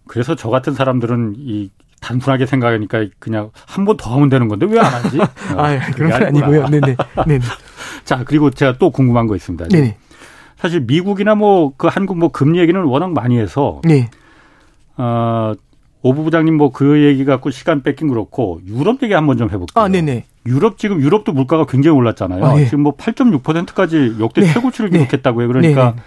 [0.07, 1.71] 그래서 저 같은 사람들은 이
[2.01, 5.19] 단순하게 생각하니까 그냥 한 번 더 하면 되는 건데 왜 안 하지?
[5.55, 6.67] 아, 어, 그런 건 아니고요.
[6.67, 6.95] 네네.
[7.27, 7.39] 네
[8.03, 9.67] 자, 그리고 제가 또 궁금한 거 있습니다.
[9.69, 9.95] 네
[10.57, 14.09] 사실 미국이나 뭐 그 한국 뭐 금리 얘기는 워낙 많이 해서 네.
[14.97, 15.53] 어,
[16.01, 19.83] 오부 부장님 뭐 그 얘기 갖고 시간 뺏긴 그렇고 유럽 얘기 한번 좀 해볼게요.
[19.83, 20.25] 아, 네네.
[20.47, 22.43] 유럽 지금 유럽도 물가가 굉장히 올랐잖아요.
[22.43, 22.65] 아, 네.
[22.65, 24.51] 지금 뭐 8.6%까지 역대 네.
[24.53, 24.97] 최고치를 네.
[24.99, 25.47] 기록했다고요.
[25.47, 26.01] 그러니까 네.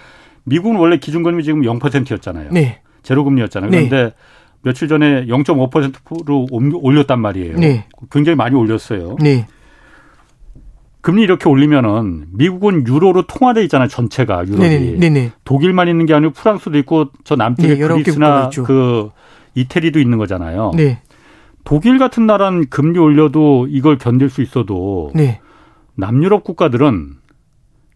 [0.44, 2.48] 미국은 원래 기준금리 지금 0%였잖아요.
[2.50, 2.80] 네.
[3.04, 3.70] 제로금리였잖아요.
[3.70, 4.12] 그런데
[4.64, 7.58] 며칠 전에 0.5%로 올렸단 말이에요.
[7.58, 7.86] 네.
[8.10, 9.16] 굉장히 많이 올렸어요.
[9.20, 9.46] 네.
[11.02, 13.88] 금리 이렇게 올리면은 미국은 유로로 통화돼 있잖아요.
[13.88, 14.68] 전체가 유럽이.
[14.68, 14.98] 네네.
[14.98, 15.10] 네네.
[15.10, 15.32] 네.
[15.44, 19.10] 독일만 있는 게 아니고 프랑스도 있고 저 남쪽에 네, 그리스나 그
[19.54, 20.72] 이태리도 있는 거잖아요.
[20.74, 21.02] 네.
[21.64, 25.40] 독일 같은 나라는 금리 올려도 이걸 견딜 수 있어도 네.
[25.94, 27.16] 남유럽 국가들은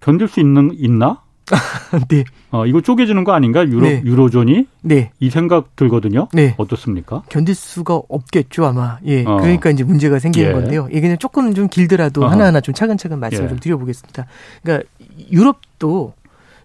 [0.01, 1.23] 견딜 수 있는 있나?
[2.09, 2.25] 네.
[2.51, 3.67] 어, 이거 쪼개지는 거 아닌가?
[3.67, 4.03] 유로, 네.
[4.05, 4.67] 유로존이?
[4.83, 5.11] 네.
[5.21, 6.29] 이 생각 들거든요.
[6.33, 6.55] 네.
[6.57, 7.23] 어떻습니까?
[7.29, 8.99] 견딜 수가 없겠죠, 아마.
[9.07, 9.25] 예.
[9.25, 9.37] 어.
[9.37, 10.53] 그러니까 이제 문제가 생기는 예.
[10.53, 10.89] 건데요.
[10.91, 12.33] 이게 그냥 조금은 좀 길더라도 어허.
[12.33, 13.49] 하나하나 좀 차근차근 말씀을 예.
[13.49, 14.27] 좀 드려보겠습니다.
[14.63, 14.89] 그러니까
[15.31, 16.15] 유럽도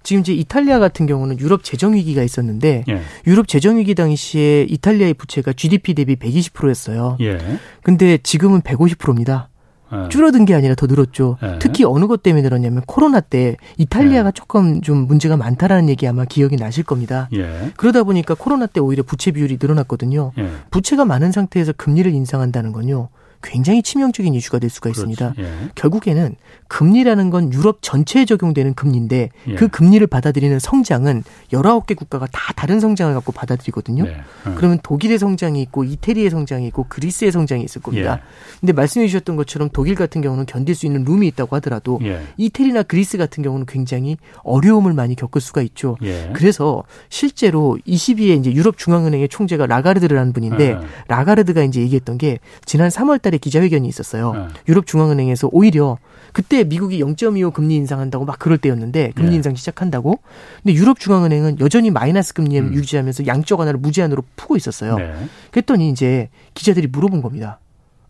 [0.04, 3.02] 지금 이제 이탈리아 같은 경우는 유럽 재정 위기가 있었는데 예.
[3.26, 7.18] 유럽 재정 위기 당시에 이탈리아의 부채가 GDP 대비 120%였어요.
[7.22, 7.38] 예.
[7.84, 9.50] 근데 지금은 150%입니다.
[9.94, 10.10] 네.
[10.10, 11.38] 줄어든 게 아니라 더 늘었죠.
[11.42, 11.60] 네.
[11.60, 14.34] 특히 어느 것 때문에 늘었냐면 코로나 때 이탈리아가 네.
[14.34, 17.30] 조금 좀 문제가 많다라는 얘기 아마 기억이 나실 겁니다.
[17.34, 17.72] 예.
[17.78, 20.32] 그러다 보니까 코로나 때 오히려 부채 비율이 늘어났거든요.
[20.38, 20.50] 예.
[20.72, 23.10] 부채가 많은 상태에서 금리를 인상한다는 건요.
[23.44, 25.34] 굉장히 치명적인 이슈가 될 수가 있습니다.
[25.38, 25.52] 예.
[25.76, 26.36] 결국에는
[26.68, 29.56] 금리라는 건 유럽 전체에 적용되는 금리인데 예.
[29.56, 34.06] 그 금리를 받아들이는 성장은 19개 국가가 다 다른 성장을 갖고 받아들이거든요.
[34.06, 34.22] 네.
[34.48, 34.56] 음.
[34.56, 38.20] 그러면 독일의 성장이 있고 이태리의 성장이 있고 그리스의 성장이 있을 겁니다.
[38.20, 38.60] 예.
[38.62, 42.22] 근데 말씀해 주셨던 것처럼 독일 같은 경우는 견딜 수 있는 룸이 있다고 하더라도 예.
[42.38, 45.98] 이태리나 그리스 같은 경우는 굉장히 어려움을 많이 겪을 수가 있죠.
[46.02, 46.32] 예.
[46.34, 50.80] 그래서 실제로 22에 이제 유럽 중앙은행의 총재가 라가르드라는 분인데 예.
[51.08, 54.34] 라가르드가 이제 얘기했던 게 지난 3월 달에 기자회견이 있었어요.
[54.36, 54.48] 예.
[54.68, 55.98] 유럽 중앙은행에서 오히려
[56.34, 59.36] 그때 미국이 0.25 금리 인상한다고 막 그럴 때였는데 금리 네.
[59.36, 60.20] 인상 시작한다고.
[60.64, 62.74] 근데 유럽 중앙은행은 여전히 마이너스 금리 음.
[62.74, 64.98] 유지하면서 양적 완화를 무제한으로 푸고 있었어요.
[64.98, 65.14] 네.
[65.52, 67.60] 그랬더니 이제 기자들이 물어본 겁니다.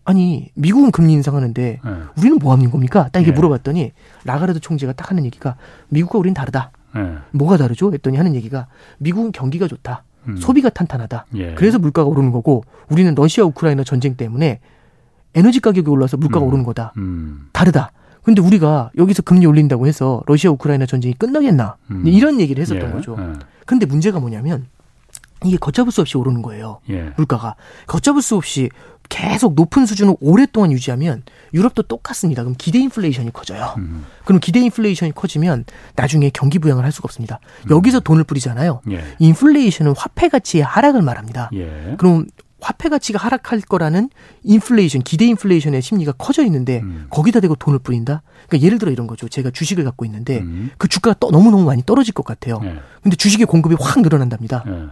[0.06, 1.92] 아니 미국은 금리 인상하는데 네.
[2.18, 3.10] 우리는 뭐 하는 겁니까?
[3.12, 3.36] 딱 이렇게 네.
[3.36, 3.92] 물어봤더니
[4.26, 5.56] 라가르드 총재가 딱 하는 얘기가
[5.90, 6.72] 미국과 우리는 다르다.
[6.96, 7.16] 네.
[7.32, 7.92] 뭐가 다르죠?
[7.94, 8.68] 했더니 하는 얘기가
[9.00, 10.04] 미국은 경기가 좋다.
[10.28, 10.38] 음.
[10.38, 11.26] 소비가 탄탄하다.
[11.36, 11.54] 예.
[11.56, 14.60] 그래서 물가가 오르는 거고 우리는 러시아 우크라이나 전쟁 때문에
[15.36, 16.48] 에너지 가격이 올라서 물가가 음.
[16.48, 16.94] 오르는 거다.
[16.98, 17.48] 음.
[17.52, 17.92] 다르다.
[18.24, 21.76] 근데 우리가 여기서 금리 올린다고 해서 러시아 우크라이나 전쟁이 끝나겠나?
[21.92, 22.08] 음.
[22.08, 22.94] 이런 얘기를 했었던 예.
[22.94, 23.18] 거죠.
[23.20, 23.34] 예.
[23.66, 24.68] 근데 문제가 뭐냐면
[25.44, 26.80] 이게 걷잡을 수 없이 오르는 거예요.
[26.90, 27.12] 예.
[27.18, 27.56] 물가가
[27.88, 28.70] 걷잡을 수 없이
[29.10, 32.44] 계속 높은 수준을 오랫동안 유지하면 유럽도 똑같습니다.
[32.44, 33.74] 그럼 기대 인플레이션이 커져요.
[33.78, 34.06] 음.
[34.24, 35.66] 그럼 기대 인플레이션이 커지면
[35.96, 37.40] 나중에 경기 부양을 할 수가 없습니다.
[37.66, 37.76] 음.
[37.76, 38.82] 여기서 돈을 뿌리잖아요.
[38.92, 39.04] 예.
[39.20, 41.50] 인플레이션은 화폐 가치의 하락을 말합니다.
[41.54, 41.96] 예.
[41.98, 42.26] 그럼
[42.64, 44.10] 화폐 가치가 하락할 거라는
[44.44, 47.08] 인플레이션, 기대 인플레이션의 심리가 커져 있는데 음.
[47.10, 48.24] 거기다 대고 돈을 뿌린다?
[48.48, 49.28] 그러니까 예를 들어 이런 거죠.
[49.28, 50.72] 제가 주식을 갖고 있는데 음.
[50.78, 52.60] 그 주가가 또 너무너무 많이 떨어질 것 같아요.
[52.62, 52.76] 네.
[53.02, 54.64] 근데 주식의 공급이 확 늘어난답니다.
[54.66, 54.86] 네.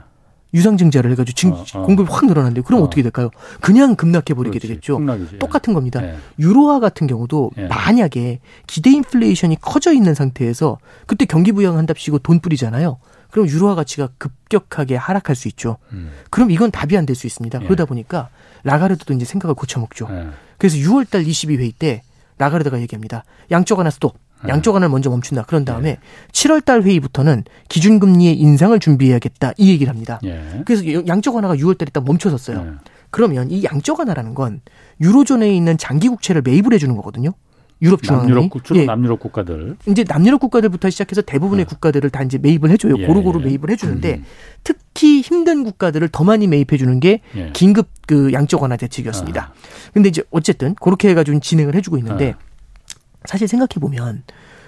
[0.53, 1.86] 유상증자를 해가지고 증, 어, 어.
[1.86, 2.63] 공급이 확 늘어난대요.
[2.63, 2.89] 그럼 어.
[2.89, 3.29] 떻게 될까요?
[3.62, 4.97] 그냥 급락해버리게 되겠죠.
[4.97, 5.39] 폭락이지.
[5.39, 6.01] 똑같은 겁니다.
[6.01, 6.17] 네.
[6.39, 7.67] 유로화 같은 경우도 네.
[7.67, 12.97] 만약에 기대 인플레이션이 커져 있는 상태에서 그때 경기 부양한답시고 돈 뿌리잖아요.
[13.31, 15.77] 그럼 유로화 가치가 급격하게 하락할 수 있죠.
[15.93, 16.11] 음.
[16.29, 17.61] 그럼 이건 답이 안 될 수 있습니다.
[17.61, 17.65] 예.
[17.65, 18.29] 그러다 보니까
[18.63, 20.07] 라가르드도 이제 생각을 고쳐먹죠.
[20.11, 20.27] 예.
[20.57, 22.03] 그래서 6월달 22회의 때
[22.37, 23.23] 라가르드가 얘기합니다.
[23.51, 24.15] 양쪽 하나 스톱.
[24.45, 24.49] 예.
[24.49, 25.43] 양쪽 하나를 먼저 멈춘다.
[25.43, 25.97] 그런 다음에 예.
[26.31, 29.53] 7월달 회의부터는 기준금리의 인상을 준비해야겠다.
[29.57, 30.19] 이 얘기를 합니다.
[30.23, 30.61] 예.
[30.65, 32.57] 그래서 양쪽 하나가 6월달에 딱 멈춰섰어요.
[32.59, 32.71] 예.
[33.09, 34.61] 그러면 이 양쪽 하나라는 건
[35.01, 37.31] 유로존에 있는 장기 국채를 매입을 해주는 거거든요.
[37.81, 38.85] 유럽 중앙은행 남유럽, 주로 예.
[38.85, 41.69] 남유럽 국가들 이제 남유럽 국가들부터 시작해서 대부분의 네.
[41.69, 42.95] 국가들을 다 이제 매입을 해줘요.
[42.97, 43.07] 예.
[43.07, 44.25] 고루고루 매입을 해주는데 음.
[44.63, 47.49] 특히 힘든 국가들을 더 많이 매입해주는 게 예.
[47.53, 49.41] 긴급 그 양적 완화 대책이었습니다.
[49.41, 49.53] 아.
[49.93, 52.51] 근데 이제 어쨌든 그렇게 해가지고 진행을 해주고 있는데 아.
[53.25, 54.23] 사실 생각해 보면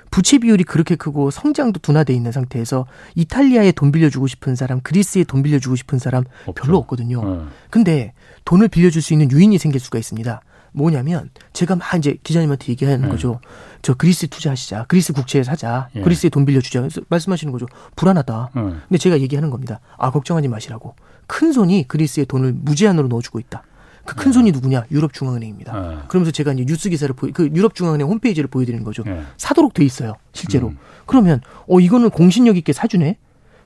[0.10, 5.42] 부채 비율이 그렇게 크고 성장도 둔화돼 있는 상태에서 이탈리아에 돈 빌려주고 싶은 사람, 그리스에 돈
[5.42, 6.64] 빌려주고 싶은 사람 없죠.
[6.64, 7.20] 별로 없거든요.
[7.24, 7.48] 어.
[7.72, 8.14] 근데
[8.46, 10.42] 돈을 빌려줄 수 있는 유인이 생길 수가 있습니다.
[10.74, 13.10] 뭐냐면 제가 막 이제 기자님한테 얘기하는 네.
[13.10, 13.40] 거죠.
[13.82, 14.86] 저 그리스 투자하시자.
[14.88, 15.90] 그리스 국채에 사자.
[15.96, 16.02] 예.
[16.02, 16.82] 그리스에 돈 빌려주자.
[16.82, 17.66] 그래서 말씀하시는 거죠.
[17.96, 18.50] 불안하다.
[18.56, 18.62] 네.
[18.62, 19.80] 근데 제가 얘기하는 겁니다.
[19.98, 20.96] 아 걱정하지 마시라고.
[21.28, 23.64] 큰 손이 그리스에 돈을 무제한으로 넣어주고 있다.
[24.06, 24.34] 그큰 네.
[24.34, 24.86] 손이 누구냐?
[24.92, 25.80] 유럽 중앙은행입니다.
[25.80, 25.98] 네.
[26.10, 29.04] 그러면서 제가 이제 뉴스 기사를 보이, 그 유럽 중앙은행 홈페이지를 보여드리는 거죠.
[29.04, 29.22] 네.
[29.38, 30.70] 사도록 돼 있어요, 실제로.
[30.70, 30.78] 음.
[31.06, 33.18] 그러면 어 이거는 공신력 있게 사주네.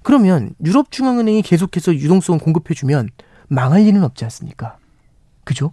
[0.04, 3.10] 그러면 유럽 중앙은행이 계속해서 유동성을 공급해주면
[3.48, 4.78] 망할 일은 없지 않습니까?
[5.44, 5.72] 그죠?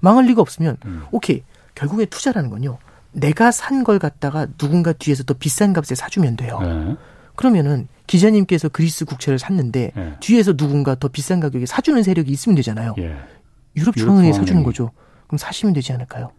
[0.00, 1.02] 망할 리가 없으면 음.
[1.10, 1.42] 오케이
[1.74, 2.78] 결국에 투자라는 건요.
[3.12, 6.58] 내가 산 걸 갖다가 누군가 뒤에서 더 비싼 값에 사주면 돼요.
[6.60, 6.96] 네.
[7.34, 10.16] 그러면은 기자님께서 그리스 국채를 샀는데 네.
[10.20, 12.94] 뒤에서 누군가 더 비싼 가격에 사주는 세력이 있으면 되잖아요.
[12.98, 13.16] 예.
[13.76, 14.90] 유럽 중앙은행이 사주는 거죠.
[15.26, 16.30] 그럼 사시면 되지 않을까요?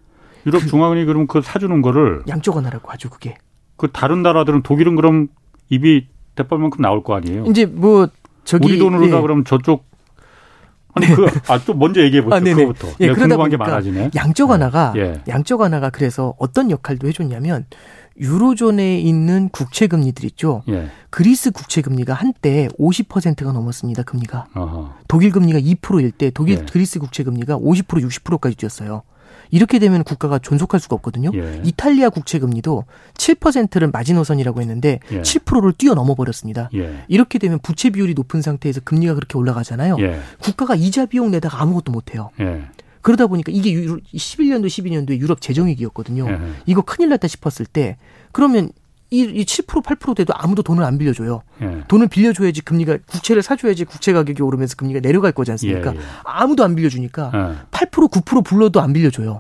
[0.46, 3.36] 유럽 그, 중앙은행이 그럼 그 사주는 거를 양쪽 하나라고 하죠, 그게.
[3.76, 5.28] 그 다른 나라들은 독일은 그럼
[5.70, 7.46] 입이 대빨만큼 나올 거 아니에요?
[7.46, 8.08] 이제 뭐
[8.44, 9.22] 저기 우리 돈으로 가 예.
[9.22, 9.86] 그럼 저쪽
[10.98, 12.36] 아니 그아또 먼저 얘기해 보죠.
[12.36, 12.88] 아, 그거부터.
[13.00, 14.12] 예, 그러다 게 많아지네.
[14.16, 15.22] 양쪽 하나가 예.
[15.28, 17.66] 양쪽 하나가 그래서 어떤 역할도 해줬냐면
[18.20, 20.64] 유로존에 있는 국채 금리들 있죠.
[20.70, 20.90] 예.
[21.10, 24.04] 그리스 국채 금리가 한때 50%가 넘었습니다.
[24.04, 24.48] 금리가.
[24.56, 24.94] 어허.
[25.08, 26.66] 독일 금리가 2%일 때 독일 예.
[26.72, 29.04] 그리스 국채 금리가 50% 60%까지 뛰었어요.
[29.52, 31.32] 이렇게 되면 국가가 존속할 수가 없거든요.
[31.34, 31.62] 예.
[31.64, 35.22] 이탈리아 국채 금리도 7%를 마지노선이라고 했는데 예.
[35.22, 36.70] 7%를 뛰어넘어 버렸습니다.
[36.74, 37.04] 예.
[37.08, 39.98] 이렇게 되면 부채 비율이 높은 상태에서 금리가 그렇게 올라가잖아요.
[40.00, 40.20] 예.
[40.40, 42.30] 국가가 이자 비용 내다가 아무것도 못 해요.
[42.40, 42.64] 예.
[43.02, 46.30] 그러다 보니까 이게 11년도 12년도에 유럽 재정위기였거든요.
[46.30, 46.40] 예.
[46.66, 47.98] 이거 큰일 났다 싶었을 때
[48.32, 48.72] 그러면
[49.12, 51.42] 7% 8% 돼도 아무도 돈을 안 빌려줘요.
[51.62, 51.84] 예.
[51.88, 55.94] 돈을 빌려줘야지 금리가 국채를 사줘야지 국채 가격이 오르면서 금리가 내려갈 거지 않습니까?
[55.94, 56.02] 예, 예.
[56.24, 57.56] 아무도 안 빌려주니까 예.
[57.72, 59.40] 8% 9% 불러도 안 빌려줘요.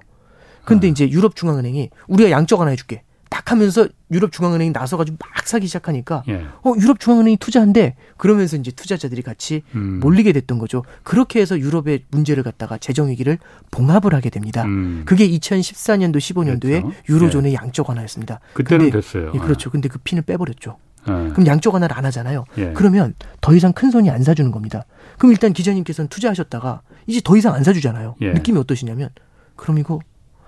[0.63, 0.91] 근데 예.
[0.91, 3.03] 이제 유럽 중앙은행이 우리가 양적 하나 해줄게.
[3.29, 6.45] 딱 하면서 유럽 중앙은행이 나서가지고 막 사기 시작하니까 예.
[6.63, 9.99] 어 유럽 중앙은행이 투자한대 그러면서 이제 투자자들이 같이 음.
[9.99, 10.83] 몰리게 됐던 거죠.
[11.03, 13.37] 그렇게 해서 유럽의 문제를 갖다가 재정 위기를
[13.71, 14.63] 봉합을 하게 됩니다.
[14.63, 15.03] 음.
[15.05, 16.93] 그게 2014년도 15년도에 그렇죠.
[17.09, 17.55] 유로존의 예.
[17.55, 18.39] 양적 완화였습니다.
[18.53, 19.31] 그때는 근데, 됐어요.
[19.33, 19.69] 예, 그렇죠.
[19.69, 20.77] 근데 그 핀을 빼버렸죠.
[21.07, 21.29] 예.
[21.31, 22.45] 그럼 양적 완화를 안 하잖아요.
[22.57, 22.73] 예.
[22.73, 24.85] 그러면 더 이상 큰 손이 안 사주는 겁니다.
[25.17, 28.15] 그럼 일단 기자님께서는 투자하셨다가 이제 더 이상 안 사주잖아요.
[28.21, 28.33] 예.
[28.33, 29.09] 느낌이 어떠시냐면
[29.55, 29.99] 그럼 이거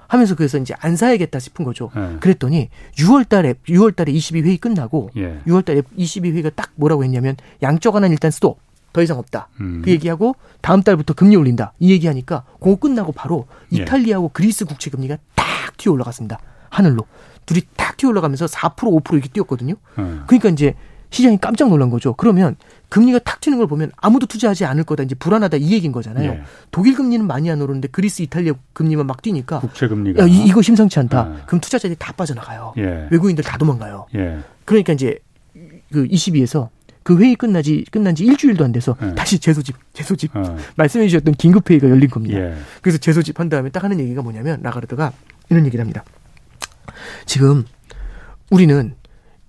[0.10, 1.91] 하면서 그래서 이제 안 사야겠다 싶은 거죠.
[1.95, 2.17] 네.
[2.19, 5.39] 그랬더니 6월 달에 6월 달에 22회의 끝나고 예.
[5.48, 8.60] 6월 달에 22회가 딱 뭐라고 했냐면 양적 하나 일단 스톱.
[8.91, 9.50] 더 이상 없다.
[9.62, 9.84] 음.
[9.86, 11.74] 그 얘기하고 다음 달부터 금리 올린다.
[11.78, 13.84] 이 얘기하니까 그거 끝나고 바로 예.
[13.84, 16.39] 이탈리아하고 그리스 국채 금리가 딱 튀어 올라갔습니다.
[16.69, 17.06] 하늘로.
[17.45, 19.76] 둘이 딱 튀어 올라가면서 4% 5% 이렇게 뛰었거든요.
[20.00, 20.24] 음.
[20.26, 20.74] 그러니까 이제
[21.12, 22.13] 시장이 깜짝 놀란 거죠.
[22.13, 22.56] 그러면
[22.89, 25.04] 금리가 탁 튀는 걸 보면 아무도 투자하지 않을 거다.
[25.04, 26.32] 이제 불안하다 이 얘기인 거잖아요.
[26.32, 26.41] 예.
[26.72, 30.62] 독일 금리는 많이 안 오르는데 그리스, 이탈리아 금리만 막 뛰니까 국채 금리가 야, 이, 거
[30.62, 31.34] 심상치 않다.
[31.34, 31.41] 예.
[31.45, 32.74] 그럼 투자자들이 다 빠져나가요.
[32.78, 33.08] 예.
[33.12, 34.08] 외국인들 다 도망가요.
[34.15, 34.39] 예.
[34.65, 35.19] 그러니까 이제
[35.91, 36.69] 그 22에서
[37.04, 39.15] 그 회의 끝나지 끝난 지 일주일도 안 돼서 예.
[39.15, 40.56] 다시 재소집 재소집 어.
[40.76, 42.39] 말씀해 주셨던 긴급 회의가 열린 겁니다.
[42.39, 42.56] 예.
[42.82, 45.12] 그래서 재소집 한 다음에 딱 하는 얘기가 뭐냐면 라가르드가
[45.50, 46.04] 이런 얘기를 합니다.
[47.26, 47.65] 지금
[48.52, 48.93] 우리는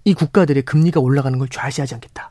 [0.05, 2.31] 이 국가들의 금리가 올라가는 걸 좌시하지 않겠다.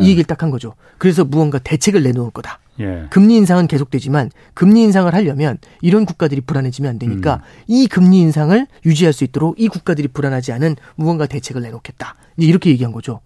[0.00, 0.74] 이 얘기를 딱 한 거죠.
[0.98, 2.60] 그래서 무언가 대책을 내놓을 거다.
[2.78, 3.06] 예.
[3.10, 7.40] 금리 인상은 계속되지만 금리 인상을 하려면 이런 국가들이 불안해지면 안 되니까 음.
[7.66, 12.14] 이 금리 인상을 유지할 수 있도록 이 국가들이 불안하지 않은 무언가 대책을 내놓겠다.
[12.36, 13.20] 이제 이렇게 얘기한 거죠.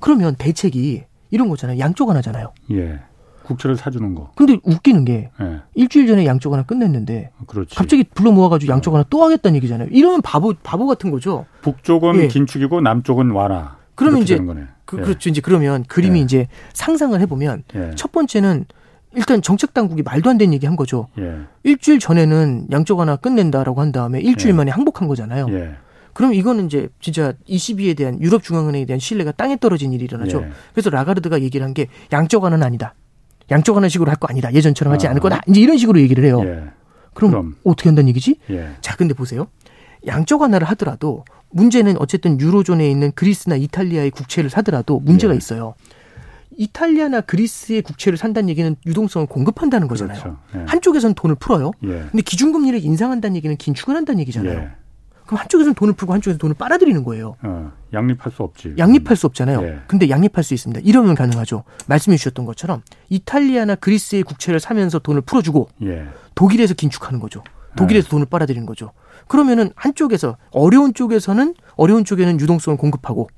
[0.00, 1.78] 그러면 대책이 이런 거잖아요.
[1.78, 2.52] 양쪽 하나잖아요.
[2.72, 3.00] 예.
[3.44, 4.30] 국채를 사주는 거.
[4.34, 5.60] 근데 웃기는 게 예.
[5.74, 7.74] 일주일 전에 양쪽 하나 끝냈는데 그렇지.
[7.74, 9.88] 갑자기 불러 모아가지고 양쪽 하나 또 하겠다는 얘기잖아요.
[9.90, 11.46] 이러면 바보 바보 같은 거죠.
[11.62, 12.28] 북쪽은 예.
[12.28, 13.76] 긴축이고 남쪽은 완화.
[13.94, 14.38] 그러면 이제
[14.84, 15.02] 그, 예.
[15.02, 15.28] 그렇죠.
[15.30, 16.22] 이제 그러면 그림이 예.
[16.24, 17.90] 이제 상상을 해보면 예.
[17.96, 18.64] 첫 번째는
[19.14, 21.08] 일단 정책 당국이 말도 안 되는 얘기 한 거죠.
[21.18, 21.40] 예.
[21.64, 24.56] 일주일 전에는 양쪽 하나 끝낸다라고 한 다음에 일주일 예.
[24.56, 25.46] 만에 항복한 거잖아요.
[26.14, 30.44] 그럼 이거는 이제 진짜 ECB에 대한 유럽 중앙은행에 대한 신뢰가 땅에 떨어진 일이 일어나죠.
[30.74, 32.94] 그래서 라가르드가 얘기를 한 게 양쪽 하나는 아니다.
[33.52, 34.52] 양쪽 하나식으로 할 거 아니다.
[34.52, 35.10] 예전처럼 하지 아.
[35.10, 35.40] 않을 거다.
[35.46, 36.40] 이제 이런 식으로 얘기를 해요.
[36.44, 36.64] 예.
[37.14, 38.36] 그럼, 그럼, 어떻게 한다는 얘기지?
[38.50, 38.70] 예.
[38.80, 39.46] 자, 근데 보세요.
[40.06, 45.36] 양쪽 하나를 하더라도 문제는 어쨌든 유로존에 있는 그리스나 이탈리아의 국채를 사더라도 문제가 예.
[45.36, 45.74] 있어요.
[46.56, 50.20] 이탈리아나 그리스의 국채를 산다는 얘기는 유동성을 공급한다는 거잖아요.
[50.20, 50.38] 그렇죠.
[50.54, 50.64] 예.
[50.66, 51.70] 한쪽에서는 돈을 풀어요.
[51.84, 51.88] 예.
[52.10, 54.68] 근데 기준금리를 인상한다는 얘기는 긴축을 한다는 얘기잖아요.
[55.32, 55.36] 예.
[55.36, 57.36] 그럼 한쪽에서는 돈을 풀고 한쪽에서 돈을 빨아들이는 거예요.
[57.42, 58.74] 어, 양립할 수 없지.
[58.78, 59.62] 양립할 수 없잖아요.
[59.62, 59.78] 예.
[59.86, 60.80] 근데 양립할 수 있습니다.
[60.84, 61.64] 이러면 가능하죠.
[61.86, 66.06] 말씀해 주셨던 것처럼 이탈리아나 그리스의 국채를 사면서 돈을 풀어주고 예.
[66.34, 67.42] 독일에서 긴축하는 거죠.
[67.76, 68.10] 독일에서 예.
[68.10, 68.92] 돈을 빨아들이는 거죠.
[69.28, 73.28] 그러면은 한쪽에서 어려운 쪽에서는 어려운 쪽에는 유동성을 공급하고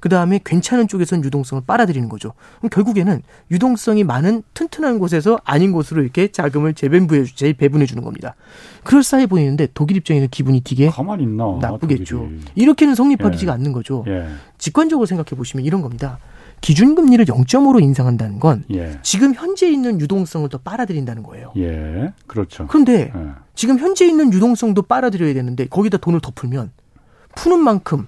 [0.00, 2.32] 그 다음에 괜찮은 쪽에서는 유동성을 빨아들이는 거죠.
[2.58, 8.34] 그럼 결국에는 유동성이 많은 튼튼한 곳에서 아닌 곳으로 이렇게 자금을 재배분해, 재배분해 주는 겁니다.
[8.84, 10.90] 그럴싸해 보이는데 독일 입장에는 기분이 되게
[11.60, 12.18] 나쁘겠죠.
[12.18, 12.40] 독일이.
[12.54, 13.54] 이렇게는 성립하기지가 예.
[13.54, 14.04] 않는 거죠.
[14.06, 14.28] 예.
[14.58, 16.18] 직관적으로 생각해 보시면 이런 겁니다.
[16.60, 18.98] 기준금리를 0.5로 인상한다는 건 예.
[19.02, 21.52] 지금 현재 있는 유동성을 더 빨아들인다는 거예요.
[21.56, 22.66] 예, 그렇죠.
[22.66, 23.22] 그런데 예.
[23.54, 26.70] 지금 현재 있는 유동성도 빨아들여야 되는데 거기다 돈을 더 풀면
[27.36, 28.06] 푸는 만큼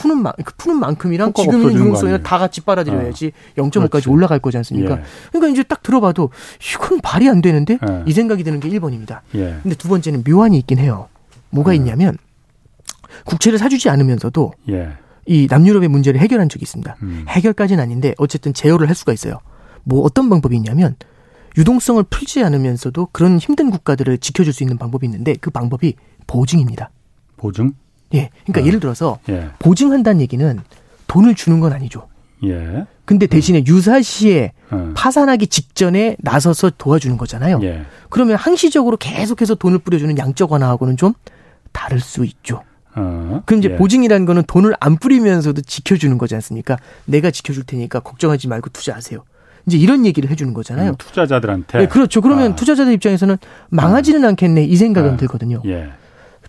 [0.00, 3.62] 푸는 만그 푸는 만큼이랑 지금 있는 유동성이랑 다 같이 빨아들여야지 어.
[3.62, 4.98] 0.5까지 올라갈 거지 않습니까?
[4.98, 5.02] 예.
[5.30, 6.30] 그러니까 이제 딱 들어봐도
[6.74, 8.04] 이건 말이 안 되는데 예.
[8.06, 9.20] 이 생각이 드는 게 1번입니다.
[9.34, 9.58] 예.
[9.62, 11.08] 근데 두 번째는 묘안이 있긴 해요.
[11.50, 11.76] 뭐가 예.
[11.76, 12.16] 있냐면
[13.26, 14.92] 국채를 사주지 않으면서도 예.
[15.26, 16.96] 이 남유럽의 문제를 해결한 적이 있습니다.
[17.02, 17.24] 음.
[17.28, 19.38] 해결까지는 아닌데 어쨌든 제어를 할 수가 있어요.
[19.84, 20.96] 뭐 어떤 방법이 있냐면
[21.58, 25.94] 유동성을 풀지 않으면서도 그런 힘든 국가들을 지켜줄 수 있는 방법이 있는데 그 방법이
[26.26, 26.90] 보증입니다.
[27.36, 27.74] 보증?
[28.14, 28.30] 예.
[28.44, 28.66] 그러니까 어.
[28.66, 29.48] 예를 들어서 예.
[29.58, 30.60] 보증한다는 얘기는
[31.06, 32.08] 돈을 주는 건 아니죠.
[32.44, 32.86] 예.
[33.04, 33.64] 근데 대신에 음.
[33.66, 34.94] 유사시에 음.
[34.96, 37.60] 파산하기 직전에 나서서 도와주는 거잖아요.
[37.62, 37.82] 예.
[38.08, 41.12] 그러면 항시적으로 계속해서 돈을 뿌려주는 양적 완화하고는 좀
[41.72, 42.62] 다를 수 있죠.
[42.94, 43.76] 어, 그럼 이제 예.
[43.76, 46.76] 보증이라는 거는 돈을 안 뿌리면서도 지켜주는 거지 않습니까?
[47.04, 49.22] 내가 지켜줄 테니까 걱정하지 말고 투자하세요.
[49.66, 50.90] 이제 이런 얘기를 해주는 거잖아요.
[50.90, 51.78] 음, 투자자들한테.
[51.78, 52.20] 네, 그렇죠.
[52.20, 52.56] 그러면 아.
[52.56, 53.36] 투자자들 입장에서는
[53.68, 55.16] 망하지는 않겠네 이 생각은 아.
[55.16, 55.62] 들거든요.
[55.66, 55.90] 예.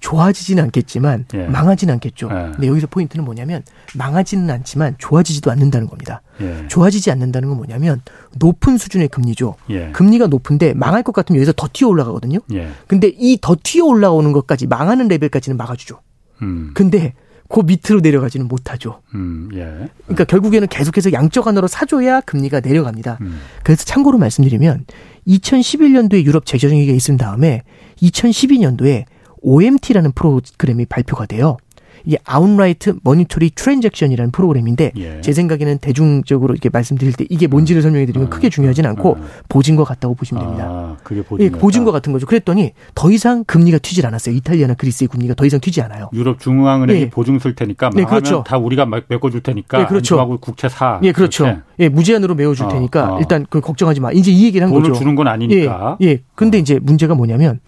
[0.01, 1.45] 좋아지지는 않겠지만 예.
[1.45, 2.27] 망하지는 않겠죠.
[2.31, 2.51] 예.
[2.53, 3.63] 근데 여기서 포인트는 뭐냐면
[3.95, 6.21] 망하지는 않지만 좋아지지도 않는다는 겁니다.
[6.41, 6.65] 예.
[6.67, 8.01] 좋아지지 않는다는 건 뭐냐면
[8.37, 9.55] 높은 수준의 금리죠.
[9.69, 9.91] 예.
[9.91, 12.39] 금리가 높은데 망할 것 같으면 여기서 더 튀어 올라가거든요.
[12.53, 12.69] 예.
[12.87, 15.99] 근데 이 더 튀어 올라오는 것까지 망하는 레벨까지는 막아주죠.
[16.41, 16.71] 음.
[16.73, 17.13] 근데
[17.47, 19.01] 그 밑으로 내려가지는 못하죠.
[19.13, 19.89] 음, 예.
[20.05, 23.17] 그러니까 결국에는 계속해서 양적 완화로 사줘야 금리가 내려갑니다.
[23.21, 23.39] 음.
[23.63, 24.85] 그래서 참고로 말씀드리면
[25.27, 27.61] 2011년도에 유럽 재정위기가 있은 다음에
[28.01, 29.03] 2012년도에
[29.41, 31.57] OMT라는 프로그램이 발표가 돼요.
[32.05, 35.21] 이게 Outright Monetary Transaction이라는 프로그램인데 예.
[35.21, 39.23] 제 생각에는 대중적으로 이렇게 말씀드릴 때 이게 뭔지를 설명해 드리면 아, 크게 중요하진 않고 아,
[39.49, 40.65] 보증과 같다고 보시면 됩니다.
[40.67, 42.25] 아, 그게 보증 예, 보증과 같은 거죠.
[42.25, 44.35] 그랬더니 더 이상 금리가 튀질 않았어요.
[44.35, 46.09] 이탈리아나 그리스의 금리가 더 이상 튀지 않아요.
[46.13, 47.09] 유럽 중앙은행이 예.
[47.09, 48.43] 보증 쓸 테니까 네, 그렇죠.
[48.45, 50.19] 다 우리가 메꿔 줄 테니까 예, 그렇죠.
[50.19, 50.99] 하고 국채 사.
[51.03, 51.43] 예, 그렇죠.
[51.43, 51.61] 그렇게.
[51.79, 53.19] 예, 무제한으로 메워줄 어, 테니까 어.
[53.19, 54.11] 일단 그 걱정하지 마.
[54.11, 54.99] 이제 이 얘기를 한 돈을 거죠.
[54.99, 55.97] 주는 건 아니니까.
[56.01, 56.21] 예, 예.
[56.35, 56.61] 근데 어.
[56.61, 57.59] 이제 문제가 뭐냐면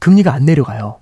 [0.00, 0.96] 금리가 안 내려가요.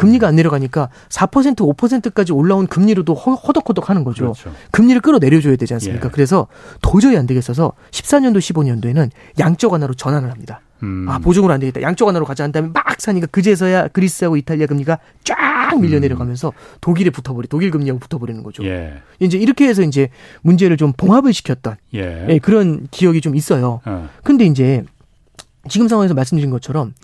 [0.00, 4.32] 금리가 안 내려가니까 4% 5%까지 올라온 금리로도 허덕허덕 하는 거죠.
[4.32, 4.52] 그렇죠.
[4.70, 6.06] 금리를 끌어내려줘야 되지 않습니까?
[6.06, 6.10] 예.
[6.10, 6.46] 그래서
[6.80, 10.62] 도저히 안 되겠어서 14년도 15년도에는 양적 완화로 전환을 합니다.
[10.82, 11.06] 음.
[11.06, 11.82] 아 보증으로 안 되겠다.
[11.82, 16.00] 양적 완화로 가자 한 다음에 막 사니까 그제서야 그리스하고 이탈리아 금리가 쫙 밀려 음.
[16.00, 18.64] 내려가면서 독일에 붙어버리 독일 금리하고 붙어버리는 거죠.
[18.64, 18.94] 예.
[19.18, 20.08] 이제 이렇게 해서 이제
[20.40, 22.26] 문제를 좀 봉합을 시켰던 예.
[22.30, 23.80] 예, 그런 기억이 좀 있어요.
[23.84, 24.08] 어.
[24.24, 24.82] 근데 이제
[25.68, 26.94] 지금 상황에서 말씀드린 것처럼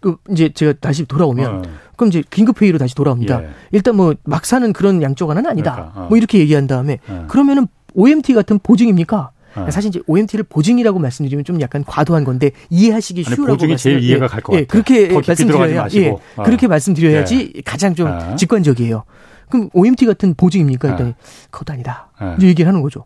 [0.00, 1.62] 그 이제 제가 다시 돌아오면 어.
[1.96, 3.42] 그럼 이제 긴급 회의로 다시 돌아옵니다.
[3.42, 3.48] 예.
[3.72, 5.72] 일단 뭐 막 사는 그런 양쪽화는 아니다.
[5.74, 6.06] 그러니까, 어.
[6.08, 7.26] 뭐 이렇게 얘기한 다음에 어.
[7.28, 9.30] 그러면은 OMT 같은 보증입니까?
[9.56, 9.66] 어.
[9.70, 14.40] 사실 이제 OMT를 보증이라고 말씀드리면 좀 약간 과도한 건데 이해하시기 쉬우라고 보증이 제일 이해가 갈
[14.42, 14.60] 것 같아요.
[14.60, 16.42] 예, 그렇게 말씀드려야 예, 어.
[16.44, 17.60] 그렇게 말씀드려야지 예.
[17.62, 18.36] 가장 좀 어.
[18.36, 19.04] 직관적이에요.
[19.50, 20.90] 그럼 OMT 같은 보증입니까?
[20.90, 21.14] 일단
[21.50, 22.08] 그것도 아니다.
[22.38, 23.04] 이제 얘기를 하는 거죠.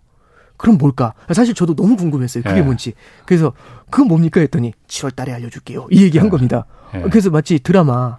[0.56, 1.14] 그럼 뭘까?
[1.32, 2.44] 사실 저도 너무 궁금했어요.
[2.44, 2.92] 그게 뭔지.
[3.26, 3.52] 그래서
[3.90, 5.88] 그건 뭡니까 했더니 7월 달에 알려줄게요.
[5.90, 6.66] 이 얘기 한 겁니다.
[7.10, 8.18] 그래서 마치 드라마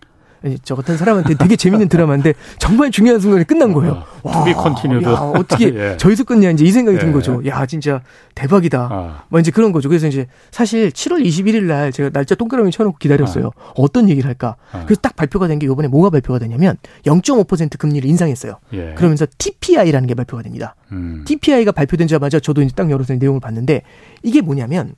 [0.64, 4.04] 저 같은 사람한테 되게 재밌는 드라마인데 정말 중요한 순간에 끝난 거예요.
[4.22, 5.08] 와, to be continued.
[5.08, 5.98] 어떻게 예.
[5.98, 7.00] 저기서 끝내야 이제 이 생각이 예.
[7.02, 7.42] 든 거죠.
[7.48, 8.02] 야, 진짜
[8.36, 8.90] 대박이다.
[8.92, 9.24] 아.
[9.30, 9.90] 뭐 이제 그런 거죠.
[9.90, 13.52] 그래서 이제 사실 7월 21일 날 제가 날짜 동그라미 쳐놓고 기다렸어요.
[13.58, 13.72] 아.
[13.76, 14.56] 어떤 얘기를 할까?
[14.72, 14.84] 아.
[14.86, 18.60] 그래서 딱 발표가 된 게 이번에 뭐가 발표가 되냐면 0.5% 금리를 인상했어요.
[18.74, 18.94] 예.
[18.96, 20.76] 그러면서 TPI라는 게 발표가 됩니다.
[20.92, 21.24] 음.
[21.26, 23.82] TPI가 발표된자마자 저도 이제 딱 열어서 내용을 봤는데
[24.22, 24.96] 이게 뭐냐면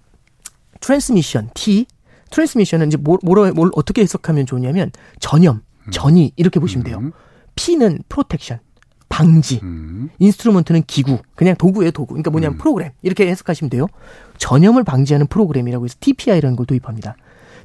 [0.81, 1.85] 트랜스미션 T
[2.31, 5.91] 트랜스미션은 이제 뭐, 뭐로, 뭘 어떻게 해석하면 좋냐면 전염, 음.
[5.91, 6.97] 전이 이렇게 보시면 돼요.
[6.99, 7.11] 음.
[7.55, 8.59] P는 protection,
[9.09, 10.09] 방지, 음.
[10.19, 12.13] instrument는 기구, 그냥 도구예요, 도구.
[12.13, 12.57] 그러니까 뭐냐면 음.
[12.59, 13.87] 프로그램 이렇게 해석하시면 돼요.
[14.37, 17.15] 전염을 방지하는 프로그램이라고 해서 TPI라는 걸 도입합니다.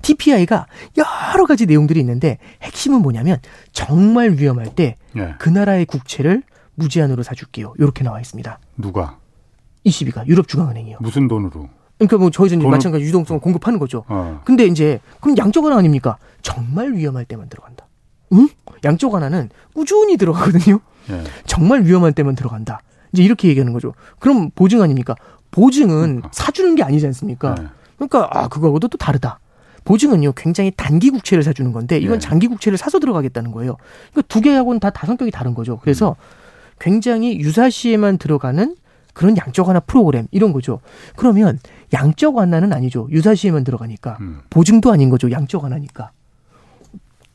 [0.03, 3.39] TPI가 여러 가지 내용들이 있는데 핵심은 뭐냐면
[3.73, 5.51] 정말 위험할 때그 네.
[5.51, 6.43] 나라의 국채를
[6.75, 7.75] 무제한으로 사줄게요.
[7.79, 8.59] 이렇게 나와 있습니다.
[8.79, 9.19] 누가?
[9.85, 10.99] ECB가 유럽 중앙은행이요.
[11.01, 11.69] 무슨 돈으로?
[12.07, 12.71] 그러니까 뭐 저희는 돈을...
[12.71, 14.05] 마찬가지 유동성을 공급하는 거죠.
[14.09, 14.41] 어.
[14.45, 16.17] 근데 이제 그럼 양적 완화 아닙니까?
[16.43, 17.87] 정말 위험할 때만 들어간다.
[18.33, 18.49] 응?
[18.85, 20.81] 양적 완화는 꾸준히 들어가거든요.
[21.11, 21.23] 예.
[21.47, 22.81] 정말 위험할 때만 들어간다.
[23.13, 23.95] 이제 이렇게 얘기하는 거죠.
[24.19, 25.15] 그럼 보증 아닙니까?
[25.51, 27.55] 보증은 사주는 게 아니지 않습니까?
[27.55, 27.67] 네.
[27.97, 29.39] 그러니까 아 그거하고도 또 다르다.
[29.85, 32.19] 보증은요 굉장히 단기 국채를 사주는 건데 이건 네.
[32.19, 33.77] 장기 국채를 사서 들어가겠다는 거예요.
[34.13, 35.79] 그러니까 두 개하고는 다, 다 성격이 다른 거죠.
[35.83, 36.43] 그래서 음.
[36.81, 38.77] 굉장히 유사시에만 들어가는
[39.13, 40.81] 그런 양적 완화 프로그램 이런 거죠.
[41.17, 41.59] 그러면
[41.93, 43.09] 양적 완화는 아니죠.
[43.11, 44.41] 유사시에만 들어가니까 음.
[44.51, 45.31] 보증도 아닌 거죠.
[45.31, 46.11] 양적 완화니까.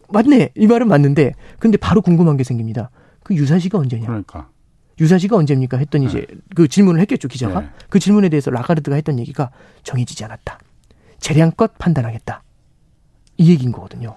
[0.10, 0.52] 맞네.
[0.56, 2.90] 이 말은 맞는데 근데 바로 궁금한 게 생깁니다.
[3.24, 4.08] 그 유사시가 언제냐?
[4.08, 4.50] 그러니까.
[5.00, 5.78] 유사시가 언제입니까?
[5.78, 6.10] 했더니 네.
[6.10, 7.62] 이제 그 질문을 했겠죠 기자가.
[7.62, 7.70] 네.
[7.90, 9.52] 그 질문에 대해서 라가르드가 했던 얘기가
[9.84, 10.58] 정해지지 않았다.
[11.20, 12.42] 재량껏 판단하겠다.
[13.38, 14.16] 이 얘기인 거거든요.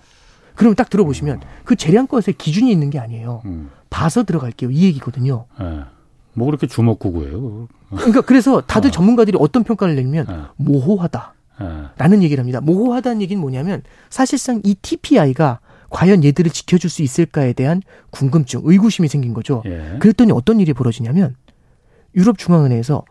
[0.55, 1.41] 그럼 딱 들어보시면 음.
[1.65, 3.43] 그 재량껏의 기준이 있는 게 아니에요.
[3.45, 3.71] 음.
[3.91, 4.71] 봐서 들어갈게요.
[4.71, 5.47] 이 얘기거든요.
[5.59, 5.81] 네.
[6.35, 7.69] 뭐 그렇게 주먹구구예요.
[7.91, 8.91] 그러니까 그래서 다들 어.
[8.91, 10.35] 전문가들이 어떤 평가를 내면 네.
[10.57, 11.35] 모호하다.
[11.99, 12.61] 라는 얘기를 합니다.
[12.63, 19.35] 모호하다는 얘기는 뭐냐면 사실상 이 TPI가 과연 얘들을 지켜줄 수 있을까에 대한 궁금증, 의구심이 생긴
[19.35, 19.63] 거죠.
[19.67, 19.97] 예.
[19.99, 21.35] 그랬더니 어떤 일이 벌어지냐면
[22.15, 23.05] 유럽 중앙은행에서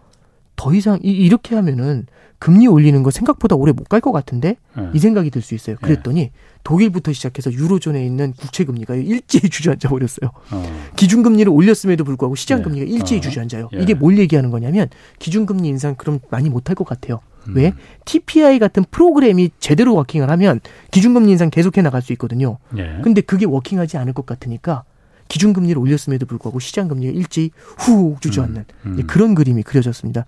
[0.60, 2.06] 더 이상 이, 렇게 하면은
[2.38, 4.90] 금리 올리는 거 생각보다 오래 못 갈 것 같은데 예.
[4.94, 5.78] 이 생각이 들 수 있어요.
[5.82, 6.32] 그랬더니 예.
[6.66, 10.32] 독일부터 시작해서 유로존에 있는 국채 금리가 일제히 주저앉아 버렸어요.
[10.52, 10.90] 어.
[10.98, 12.64] 기준 금리를 올렸음에도 불구하고 시장 예.
[12.64, 13.22] 금리가 일제히 어.
[13.22, 13.70] 주저앉아요.
[13.74, 13.80] 예.
[13.82, 17.22] 이게 뭘 얘기하는 거냐면 기준 금리 인상 그럼 많이 못 할 것 같아요.
[17.48, 17.54] 음.
[17.56, 17.72] 왜?
[18.04, 20.60] TPI 같은 프로그램이 제대로 워킹을 하면
[20.92, 22.58] 기준금리 인상 계속해 나갈 수 있거든요.
[22.78, 23.00] 예.
[23.02, 24.84] 근데 그게 워킹하지 않을 것 같으니까
[25.30, 29.08] 기준금리를 올렸음에도 불구하고 시장금리가 일제히 훅 주저앉는 음, 음.
[29.08, 30.26] 그런 그림이 그려졌습니다.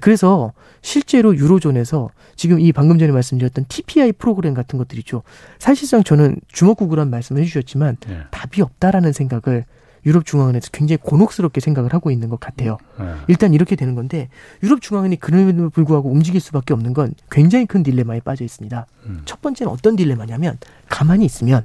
[0.00, 5.22] 그래서 실제로 유로존에서 지금 이 방금 전에 말씀드렸던 TPI 프로그램 같은 것들이죠.
[5.58, 8.18] 사실상 저는 주먹구구란 말씀을 해주셨지만 예.
[8.30, 9.64] 답이 없다라는 생각을
[10.04, 12.76] 유럽 중앙은행에서 굉장히 곤혹스럽게 생각을 하고 있는 것 같아요.
[12.98, 13.06] 네.
[13.28, 14.28] 일단 이렇게 되는 건데
[14.62, 18.86] 유럽 중앙은행이 그럼에도 불구하고 움직일 수밖에 없는 건 굉장히 큰 딜레마에 빠져 있습니다.
[19.06, 19.22] 음.
[19.24, 21.62] 첫 번째는 어떤 딜레마냐면 가만히 있으면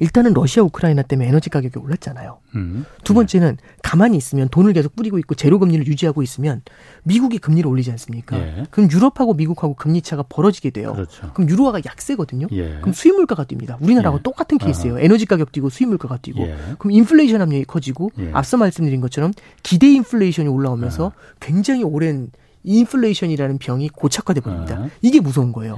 [0.00, 2.38] 일단은 러시아 우크라이나 때문에 에너지 가격이 올랐잖아요.
[2.54, 2.84] 음.
[3.04, 3.62] 두 번째는 네.
[3.82, 6.62] 가만히 있으면 돈을 계속 뿌리고 있고 제로 금리를 유지하고 있으면
[7.02, 8.38] 미국이 금리를 올리지 않습니까?
[8.38, 8.66] 예.
[8.70, 10.92] 그럼 유럽하고 미국하고 금리 차가 벌어지게 돼요.
[10.92, 11.32] 그렇죠.
[11.34, 12.46] 그럼 유로화가 약세거든요.
[12.52, 12.78] 예.
[12.80, 13.80] 그럼 수입 물가가 뜁니다.
[13.80, 14.22] 우리나라하고 예.
[14.22, 14.94] 똑같은 케이스예요.
[14.94, 15.02] 아하.
[15.02, 16.40] 에너지 가격 뛰고 수입 물가가 뛰고.
[16.42, 16.56] 예.
[16.78, 18.30] 그럼 인플레이션 압력이 커지고 예.
[18.32, 21.12] 앞서 말씀드린 것처럼 기대 인플레이션이 올라오면서 아하.
[21.40, 22.30] 굉장히 오랜
[22.64, 24.76] 인플레이션이라는 병이 고착화돼 버립니다.
[24.76, 24.88] 아하.
[25.02, 25.76] 이게 무서운 거예요.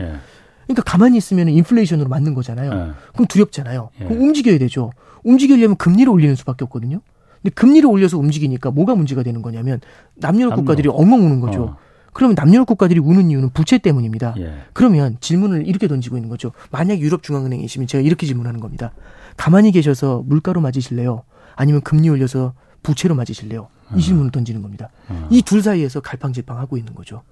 [0.70, 0.74] 예.
[0.74, 2.74] 그러니까 가만히 있으면 인플레이션으로 맞는 거잖아요.
[2.74, 2.90] 네.
[3.12, 3.90] 그럼 두렵잖아요.
[4.00, 4.04] 예.
[4.04, 4.92] 그럼 움직여야 되죠.
[5.24, 7.00] 움직이려면 금리를 올리는 수밖에 없거든요.
[7.42, 9.80] 근데 금리를 올려서 움직이니까 뭐가 문제가 되는 거냐면
[10.16, 11.64] 남유럽 국가들이 엉엉 우는 거죠.
[11.64, 11.76] 어.
[12.12, 14.34] 그러면 남유럽 국가들이 우는 이유는 부채 때문입니다.
[14.38, 14.54] 예.
[14.72, 16.52] 그러면 질문을 이렇게 던지고 있는 거죠.
[16.70, 18.92] 만약 유럽 중앙은행이시면 제가 이렇게 질문하는 겁니다.
[19.36, 21.22] 가만히 계셔서 물가로 맞으실래요?
[21.56, 23.68] 아니면 금리 올려서 부채로 맞으실래요?
[23.92, 23.98] 이 어.
[23.98, 24.90] 질문을 던지는 겁니다.
[25.08, 25.28] 어.
[25.30, 27.22] 이둘 사이에서 갈팡질팡하고 있는 거죠.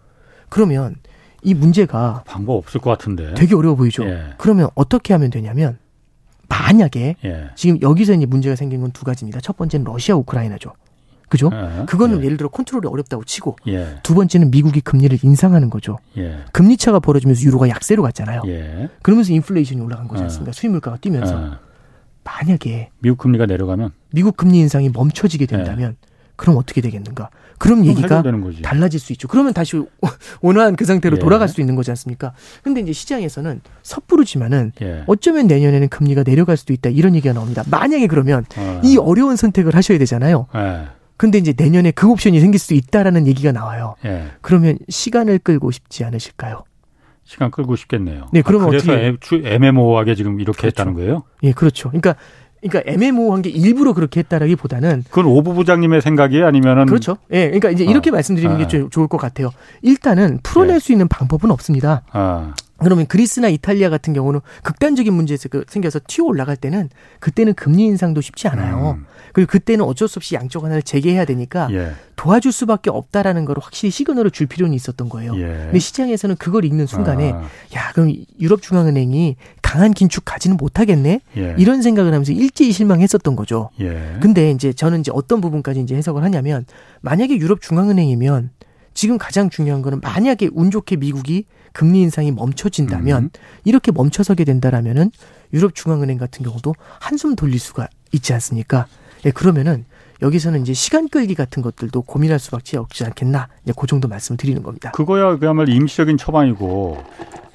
[0.48, 0.96] 그러면
[1.42, 4.04] 이 문제가 방법 없을 것 같은데 되게 어려워 보이죠.
[4.04, 4.30] 예.
[4.38, 5.78] 그러면 어떻게 하면 되냐면
[6.48, 7.50] 만약에 예.
[7.54, 9.40] 지금 여기서 이제 문제가 생긴 건 두 가지입니다.
[9.40, 10.72] 첫 번째는 러시아 우크라이나죠.
[11.28, 11.50] 그죠?
[11.52, 11.84] 예.
[11.84, 12.28] 그거는 예.
[12.28, 13.96] 를 들어 컨트롤이 어렵다고 치고 예.
[14.02, 15.98] 두 번째는 미국이 금리를 인상하는 거죠.
[16.16, 16.38] 예.
[16.52, 18.42] 금리 차가 벌어지면서 유로가 약세로 갔잖아요.
[18.46, 18.88] 예.
[19.02, 20.52] 그러면서 인플레이션이 올라간 거지 않습니까?
[20.52, 21.58] 수입 물가가 뛰면서
[22.24, 25.96] 만약에 미국 금리가 내려가면 미국 금리 인상이 멈춰지게 된다면
[26.36, 27.30] 그럼 어떻게 되겠는가?
[27.58, 28.22] 그럼 얘기가
[28.62, 29.28] 달라질 수 있죠.
[29.28, 29.82] 그러면 다시
[30.40, 31.20] 원화한 그 상태로 예.
[31.20, 32.32] 돌아갈 수 있는 거지 않습니까?
[32.62, 35.04] 근데 이제 시장에서는 섣부르지만은 예.
[35.06, 37.64] 어쩌면 내년에는 금리가 내려갈 수도 있다 이런 얘기가 나옵니다.
[37.70, 38.80] 만약에 그러면 어.
[38.84, 40.46] 이 어려운 선택을 하셔야 되잖아요.
[40.54, 40.86] 예.
[41.16, 43.96] 근데 이제 내년에 그 옵션이 생길 수도 있다라는 얘기가 나와요.
[44.04, 44.28] 예.
[44.40, 46.64] 그러면 시간을 끌고 싶지 않으실까요?
[47.24, 48.28] 시간 끌고 싶겠네요.
[48.32, 50.66] 네, 그러면 아, 그래서 어떻게 애매모호하게 지금 이렇게 그렇죠.
[50.68, 51.24] 했다는 거예요?
[51.42, 51.90] 예, 그렇죠.
[51.90, 52.14] 그러니까
[52.60, 57.18] 그러니까 애매모호한 게 일부러 그렇게 했다라기보다는 그건 오부 부장님의 생각이 아니면은 그렇죠.
[57.30, 58.14] 예, 그러니까 이제 이렇게 어.
[58.14, 58.88] 말씀드리는 게 아.
[58.90, 59.50] 좋을 것 같아요.
[59.82, 60.78] 일단은 풀어낼 예.
[60.78, 62.02] 수 있는 방법은 없습니다.
[62.10, 62.54] 아.
[62.78, 68.20] 그러면 그리스나 이탈리아 같은 경우는 극단적인 문제에서 그 생겨서 튀어 올라갈 때는 그때는 금리 인상도
[68.20, 68.96] 쉽지 않아요.
[68.98, 69.06] 음.
[69.32, 71.92] 그리고 그때는 어쩔 수 없이 양쪽 하나를 재개해야 되니까 예.
[72.16, 75.36] 도와줄 수밖에 없다라는 걸 확실히 시그널을 줄 필요는 있었던 거예요.
[75.36, 75.46] 예.
[75.46, 77.42] 근데 시장에서는 그걸 읽는 순간에 아.
[77.74, 81.54] 야 그럼 유럽 중앙은행이 강한 긴축 가지는 못하겠네 예.
[81.58, 83.70] 이런 생각을 하면서 일제히 실망했었던 거죠.
[83.80, 84.16] 예.
[84.20, 86.64] 근데 이제 저는 이제 어떤 부분까지 이제 해석을 하냐면
[87.00, 88.50] 만약에 유럽 중앙은행이면
[88.94, 93.30] 지금 가장 중요한 거는 만약에 운 좋게 미국이 금리 인상이 멈춰진다면 음.
[93.64, 95.12] 이렇게 멈춰서게 된다라면은
[95.52, 98.86] 유럽 중앙은행 같은 경우도 한숨 돌릴 수가 있지 않습니까?
[99.28, 99.84] 예, 그러면은
[100.22, 103.48] 여기서는 이제 시간 끌기 같은 것들도 고민할 수밖에 없지 않겠나.
[103.62, 104.90] 이제 그 정도 말씀을 드리는 겁니다.
[104.92, 107.04] 그거야 그야말로 임시적인 처방이고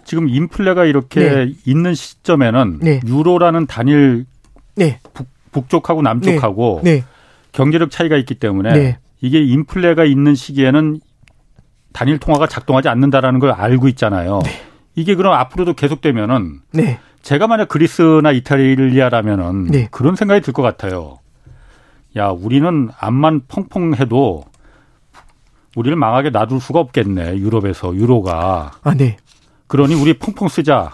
[0.06, 1.54] 지금 인플레가 이렇게 네.
[1.66, 3.02] 있는 시점에는 네.
[3.06, 4.26] 유로라는 단일
[4.76, 5.00] 네.
[5.52, 6.96] 북, 쪽하고 남쪽하고 네.
[6.96, 7.04] 네.
[7.52, 8.98] 경제력 차이가 있기 때문에 네.
[9.22, 11.00] 이게 인플레가 있는 시기에는
[11.92, 14.40] 단일 통화가 작동하지 않는다라는 걸 알고 있잖아요.
[14.44, 14.52] 네.
[14.96, 17.00] 이게 그럼 앞으로도 계속되면은 네.
[17.22, 19.88] 제가 만약 그리스나 이탈리아라면은 네.
[19.92, 21.20] 그런 생각이 들 것 같아요.
[22.18, 24.46] 야, 우리는 암만 펑펑 해도
[25.76, 27.38] 우리를 망하게 놔둘 수가 없겠네.
[27.38, 28.72] 유럽에서 유로가.
[28.84, 29.18] 아, 네.
[29.68, 30.92] 그러니 우리 펑펑 쓰자.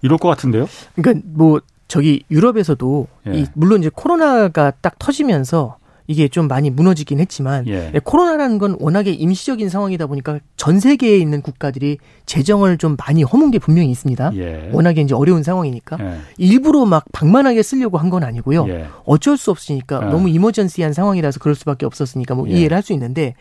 [0.00, 0.66] 이럴 것 같은데요?
[0.94, 3.34] 그러니까 뭐 저기 유럽에서도 예.
[3.34, 5.76] 이 물론 이제 코로나가 딱 터지면서
[6.12, 7.90] 이게 좀 많이 무너지긴 했지만 예.
[7.94, 7.98] 예.
[7.98, 13.58] 코로나라는 건 워낙에 임시적인 상황이다 보니까 전 세계에 있는 국가들이 재정을 좀 많이 허문 게
[13.58, 14.32] 분명히 있습니다.
[14.36, 14.70] 예.
[14.72, 16.18] 워낙에 이제 어려운 상황이니까 예.
[16.36, 18.68] 일부러 막 방만하게 쓰려고 한 건 아니고요.
[18.68, 18.86] 예.
[19.06, 20.10] 어쩔 수 없으니까 예.
[20.10, 23.34] 너무 이머전시한 상황이라서 그럴 수밖에 없었으니까 뭐 이해를 할 수 있는데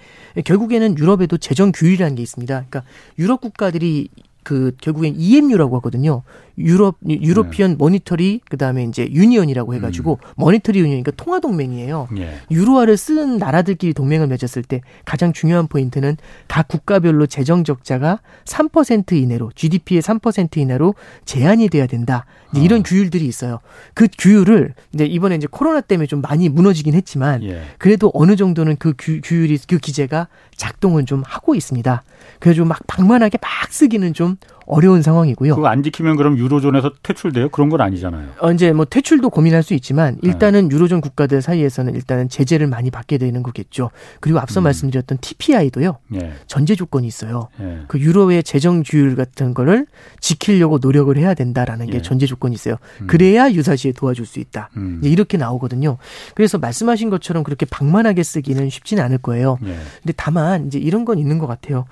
[0.45, 2.53] 결국에는 유럽에도 재정 규율이라는 게 있습니다.
[2.53, 2.83] 그러니까
[3.19, 4.07] 유럽 국가들이
[4.43, 6.23] 그 결국엔 EMU라고 하거든요.
[6.61, 7.75] 유럽 European 네.
[7.77, 10.33] Monetary 그다음에 이제 Union이라고 해 가지고 음.
[10.37, 12.07] Monetary Union이니까 통화 동맹이에요.
[12.17, 12.39] 예.
[12.49, 19.51] 유로화를 쓴 나라들끼리 동맹을 맺었을 때 가장 중요한 포인트는 각 국가별로 재정 적자가 3% 이내로
[19.55, 20.95] GDP의 3% 이내로
[21.25, 22.25] 제한이 돼야 된다.
[22.51, 22.83] 이제 이런 어.
[22.83, 23.59] 규율들이 있어요.
[23.93, 27.61] 그 규율을 이제 이번에 이제 코로나 때문에 좀 많이 무너지긴 했지만 예.
[27.77, 32.03] 그래도 어느 정도는 그 규, 규율이 그 기제가 작동은 좀 하고 있습니다.
[32.39, 34.37] 그래서 막 방만하게 막 쓰기는 좀
[34.71, 35.55] 어려운 상황이고요.
[35.55, 37.49] 그거 안 지키면 그럼 유로존에서 퇴출돼요?
[37.49, 38.29] 그런 건 아니잖아요.
[38.39, 40.75] 어, 이제 뭐 퇴출도 고민할 수 있지만 일단은 네.
[40.75, 43.91] 유로존 국가들 사이에서는 일단은 제재를 많이 받게 되는 거겠죠.
[44.21, 44.63] 그리고 앞서 음.
[44.63, 45.97] 말씀드렸던 TPI도요.
[46.07, 46.31] 네.
[46.47, 47.49] 전제 조건이 있어요.
[47.59, 47.81] 네.
[47.89, 49.85] 그 유로의 재정 규율 같은 거를
[50.21, 52.01] 지키려고 노력을 해야 된다라는 게 예.
[52.01, 52.77] 전제 조건이 있어요.
[53.01, 53.07] 음.
[53.07, 54.69] 그래야 유사시에 도와줄 수 있다.
[54.77, 54.99] 음.
[55.01, 55.97] 이제 이렇게 나오거든요.
[56.33, 59.57] 그래서 말씀하신 것처럼 그렇게 방만하게 쓰기는 쉽지는 않을 거예요.
[59.65, 59.75] 예.
[60.01, 61.85] 근데 다만 이제 이런 건 있는 것 같아요.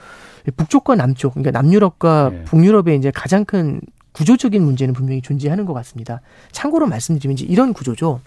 [0.55, 2.43] 북쪽과 남쪽, 그러니까 남유럽과 네.
[2.45, 3.81] 북유럽의 이제 가장 큰
[4.11, 6.21] 구조적인 문제는 분명히 존재하는 것 같습니다.
[6.51, 8.21] 참고로 말씀드리면 이제 이런 구조죠.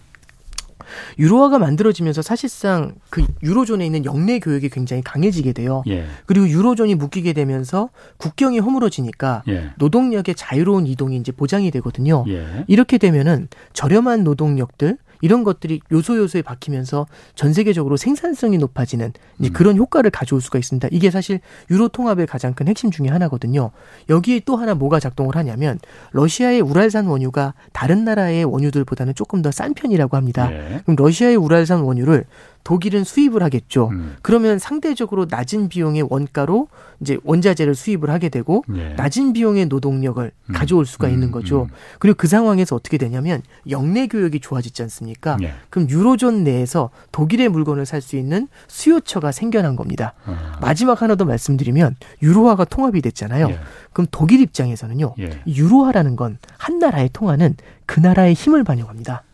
[1.18, 5.82] 유로화가 만들어지면서 사실상 그 유로존에 있는 영내 교역이 굉장히 강해지게 돼요.
[5.88, 6.04] 예.
[6.26, 9.70] 그리고 유로존이 묶이게 되면서 국경이 허물어지니까 예.
[9.78, 12.24] 노동력의 자유로운 이동이 이제 보장이 되거든요.
[12.28, 12.64] 예.
[12.66, 19.52] 이렇게 되면은 저렴한 노동력들 이런 것들이 요소 요소에 박히면서 전 세계적으로 생산성이 높아지는 음.
[19.54, 20.88] 그런 효과를 가져올 수가 있습니다.
[20.90, 23.70] 이게 사실 유로 통합의 가장 큰 핵심 중의 하나거든요.
[24.10, 25.78] 여기에 또 하나 뭐가 작동을 하냐면
[26.10, 30.48] 러시아의 우랄산 원유가 다른 나라의 원유들보다는 조금 더 싼 편이라고 합니다.
[30.48, 30.80] 네.
[30.84, 32.24] 그럼 러시아의 우랄산 원유를
[32.64, 33.88] 독일은 수입을 하겠죠.
[33.88, 34.16] 음.
[34.22, 36.68] 그러면 상대적으로 낮은 비용의 원가로
[37.00, 38.94] 이제 원자재를 수입을 하게 되고 예.
[38.94, 40.52] 낮은 비용의 노동력을 음.
[40.52, 41.12] 가져올 수가 음.
[41.12, 41.62] 있는 거죠.
[41.62, 41.68] 음.
[41.98, 45.36] 그리고 그 상황에서 어떻게 되냐면 영내 교역이 좋아지지 않습니까?
[45.42, 45.54] 예.
[45.70, 50.14] 그럼 유로존 내에서 독일의 물건을 살 수 있는 수요처가 생겨난 겁니다.
[50.24, 50.58] 아.
[50.60, 53.48] 마지막 하나 더 말씀드리면 유로화가 통합이 됐잖아요.
[53.50, 53.58] 예.
[53.92, 55.14] 그럼 독일 입장에서는요.
[55.20, 55.40] 예.
[55.46, 57.56] 유로화라는 건 한 나라의 통화는
[57.86, 59.24] 그 나라의 힘을 반영합니다.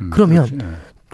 [0.00, 0.64] 음, 그러면 그렇지.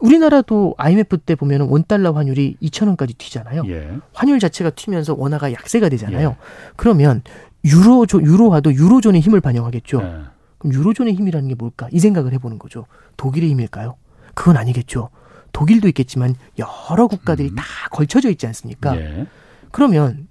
[0.03, 0.07] 예.
[0.07, 3.63] 우리나라도 IMF 때 보면은 원달러 환율이 2천원까지 튀잖아요.
[3.69, 3.99] 예.
[4.13, 6.31] 환율 자체가 튀면서 원화가 약세가 되잖아요.
[6.31, 6.37] 예.
[6.77, 7.23] 그러면
[7.65, 10.01] 유로 유로화도 유로존의 힘을 반영하겠죠.
[10.03, 10.37] 예.
[10.59, 11.89] 그럼 유로존의 힘이라는 게 뭘까?
[11.93, 12.87] 이 생각을 해보는 거죠.
[13.17, 13.97] 독일의 힘일까요?
[14.35, 15.11] 그건 아니겠죠.
[15.53, 17.55] 독일도 있겠지만 여러 국가들이 음.
[17.57, 18.97] 다 걸쳐져 있지 않습니까?
[18.97, 19.27] 예.
[19.71, 20.29] 그러면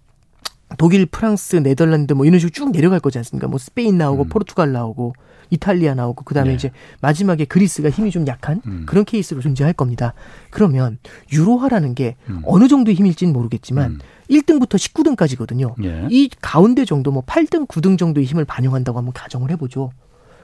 [0.78, 3.47] 독일, 프랑스, 네덜란드 뭐 이런 식으로 쭉 내려갈 거지 않습니까?
[3.47, 4.30] 뭐 스페인 나오고 음.
[4.30, 5.13] 포르투갈 나오고
[5.49, 6.55] 이탈리아 나오고 그다음에 네.
[6.55, 6.71] 이제
[7.01, 8.84] 마지막에 그리스가 힘이 좀 약한 음.
[8.88, 10.13] 그런 케이스로 존재할 겁니다.
[10.49, 10.97] 그러면
[11.32, 12.41] 유로화라는 게 음.
[12.45, 13.99] 어느 정도의 힘일지는 모르겠지만 음.
[14.30, 15.76] 1등부터 19등까지거든요.
[15.84, 16.07] 예.
[16.09, 19.91] 이 가운데 정도 뭐 8등, 9등 정도의 힘을 반영한다고 한번 가정을 해 보죠.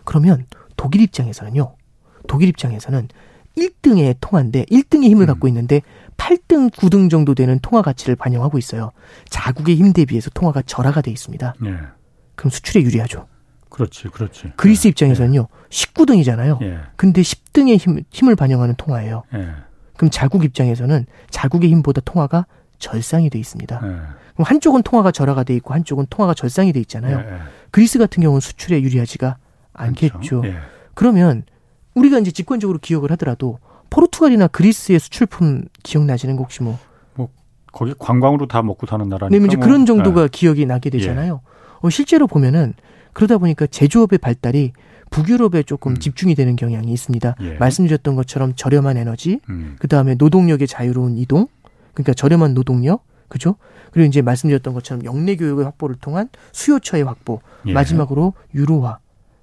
[0.03, 0.45] 그러면
[0.77, 1.75] 독일 입장에서는요.
[2.27, 3.07] 독일 입장에서는
[3.57, 5.27] 1등의 통화인데 1등의 힘을 음.
[5.27, 5.81] 갖고 있는데
[6.17, 8.91] 8등, 9등 정도 되는 통화 가치를 반영하고 있어요.
[9.29, 11.55] 자국의 힘 대비해서 통화가 절하가 돼 있습니다.
[11.65, 11.77] 예.
[12.35, 13.27] 그럼 수출에 유리하죠.
[13.69, 14.53] 그렇지, 그렇지.
[14.55, 14.89] 그리스 예.
[14.89, 16.61] 입장에서는요, 19등이잖아요.
[16.61, 16.79] 예.
[16.95, 19.23] 근데 10등의 힘, 힘을 반영하는 통화예요.
[19.33, 19.49] 예.
[19.95, 22.45] 그럼 자국 입장에서는 자국의 힘보다 통화가
[22.79, 23.75] 절상이 돼 있습니다.
[23.75, 23.87] 예.
[24.33, 27.19] 그럼 한쪽은 통화가 절하가 돼 있고 한쪽은 통화가 절상이 돼 있잖아요.
[27.19, 27.37] 예, 예.
[27.71, 29.37] 그리스 같은 경우는 수출에 유리하지가
[29.73, 30.41] 않겠죠.
[30.41, 30.43] 그렇죠.
[30.93, 31.43] 그러면
[31.95, 33.59] 우리가 이제 직관적으로 기억을 하더라도
[33.91, 36.79] 포르투갈이나 그리스의 수출품 기억나시는 거 혹시 뭐?
[37.13, 37.29] 뭐
[37.71, 39.37] 거기 관광으로 다 먹고 사는 나라니까.
[39.37, 39.65] 네, 이제 뭐.
[39.65, 41.41] 그런 정도가 기억이 나게 되잖아요.
[41.81, 42.73] 어, 실제로 보면은
[43.13, 44.71] 그러다 보니까 제조업의 발달이
[45.09, 45.99] 북유럽에 조금 음.
[45.99, 47.35] 집중이 되는 경향이 있습니다.
[47.41, 47.53] 예.
[47.55, 49.75] 말씀드렸던 것처럼 저렴한 에너지, 음.
[49.77, 51.47] 그 다음에 노동력의 자유로운 이동,
[51.93, 53.55] 그러니까 저렴한 노동력, 그죠?
[53.91, 57.73] 그리고 이제 말씀드렸던 것처럼 영내 교육의 확보를 통한 수요처의 확보, 예.
[57.73, 58.99] 마지막으로 유로화,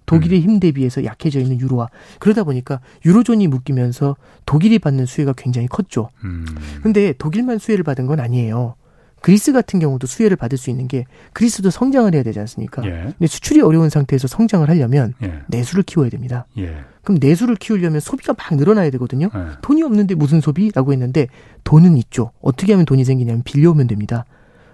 [0.08, 0.42] 독일의 음.
[0.42, 1.88] 힘 대비해서 약해져 있는 유로화.
[2.18, 6.08] 그러다 보니까 유로존이 묶이면서 독일이 받는 수혜가 굉장히 컸죠.
[6.24, 6.46] 음.
[6.82, 8.74] 근데 독일만 수혜를 받은 건 아니에요.
[9.20, 12.84] 그리스 같은 경우도 수혜를 받을 수 있는 게 그리스도 성장을 해야 되지 않습니까?
[12.86, 13.02] 예.
[13.02, 15.42] 근데 수출이 어려운 상태에서 성장을 하려면 예.
[15.48, 16.46] 내수를 키워야 됩니다.
[16.56, 16.76] 예.
[17.02, 19.28] 그럼 내수를 키우려면 소비가 막 늘어나야 되거든요.
[19.34, 19.40] 예.
[19.60, 21.26] 돈이 없는데 무슨 소비라고 했는데
[21.64, 22.30] 돈은 있죠.
[22.40, 24.24] 어떻게 하면 돈이 생기냐면 빌려오면 됩니다.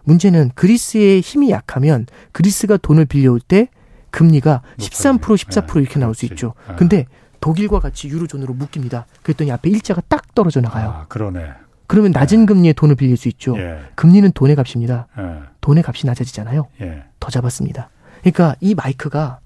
[0.05, 3.69] 문제는 그리스의 힘이 약하면 그리스가 돈을 빌려올 때
[4.15, 6.55] 금리가 13% 14% 이렇게 나올 수 있죠.
[6.71, 6.77] 예.
[6.77, 7.07] 근데
[7.41, 9.07] 독일과 같이 유로존으로 묶입니다.
[9.23, 10.89] 그랬더니 앞에 일자가 딱 떨어져 나가요.
[10.89, 11.51] 아, 그러네.
[11.89, 12.47] 그러면 낮은 예.
[12.47, 13.59] 금리에 돈을 빌릴 수 있죠.
[13.59, 13.81] 예.
[13.97, 15.09] 금리는 돈의 값입니다.
[15.19, 15.23] 예.
[15.61, 16.69] 돈의 값이 낮아지잖아요.
[16.81, 17.03] 예.
[17.19, 17.91] 더 잡았습니다.
[18.21, 19.41] 그러니까 이 마이크가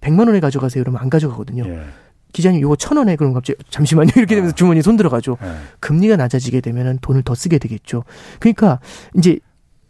[0.00, 0.82] 100만 원에 가져가세요.
[0.82, 1.64] 그러면 안 가져가거든요.
[1.66, 1.82] 예.
[2.32, 4.56] 기자님 이거 천 원에 그럼 갑자기 잠시만요 이렇게 되면서 아.
[4.56, 5.38] 주머니에 손 들어가죠.
[5.40, 5.54] 네.
[5.80, 8.04] 금리가 낮아지게 되면은 돈을 더 쓰게 되겠죠.
[8.40, 8.80] 그러니까
[9.16, 9.38] 이제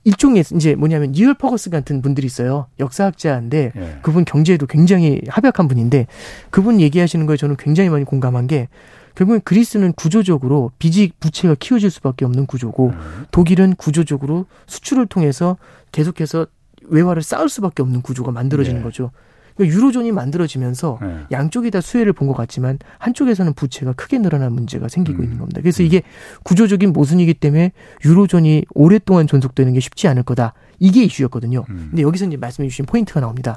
[0.09, 2.67] 일종의 이제 뭐냐면 니얼 퍼거슨 같은 분들이 있어요.
[2.81, 3.99] 역사학자인데 네.
[4.01, 6.07] 그분 경제에도 굉장히 해박한 분인데
[6.49, 8.69] 그분 얘기하시는 거에 저는 굉장히 많이 공감한 게
[9.17, 13.27] 결국엔 그리스는 구조적으로 빚이 부채가 키워질 수밖에 없는 구조고 음.
[13.33, 15.59] 독일은 구조적으로 수출을 통해서
[15.93, 16.47] 계속해서
[16.85, 18.85] 외화를 쌓을 수밖에 없는 구조가 만들어지는 네.
[18.85, 19.11] 거죠.
[19.59, 21.19] 그러니까 유로존이 만들어지면서 네.
[21.33, 25.25] 양쪽이 다 수혜를 본 것 같지만 한쪽에서는 부채가 크게 늘어난 문제가 생기고 음.
[25.25, 25.61] 있는 겁니다.
[25.63, 25.87] 그래서 음.
[25.87, 26.03] 이게
[26.45, 27.73] 구조적인 모순이기 때문에
[28.05, 30.53] 유로존이 오랫동안 존속되는 게 쉽지 않을 거다.
[30.79, 31.65] 이게 이슈였거든요.
[31.71, 31.87] 음.
[31.91, 33.57] 근데 여기서 이제 말씀해 주신 포인트가 나옵니다.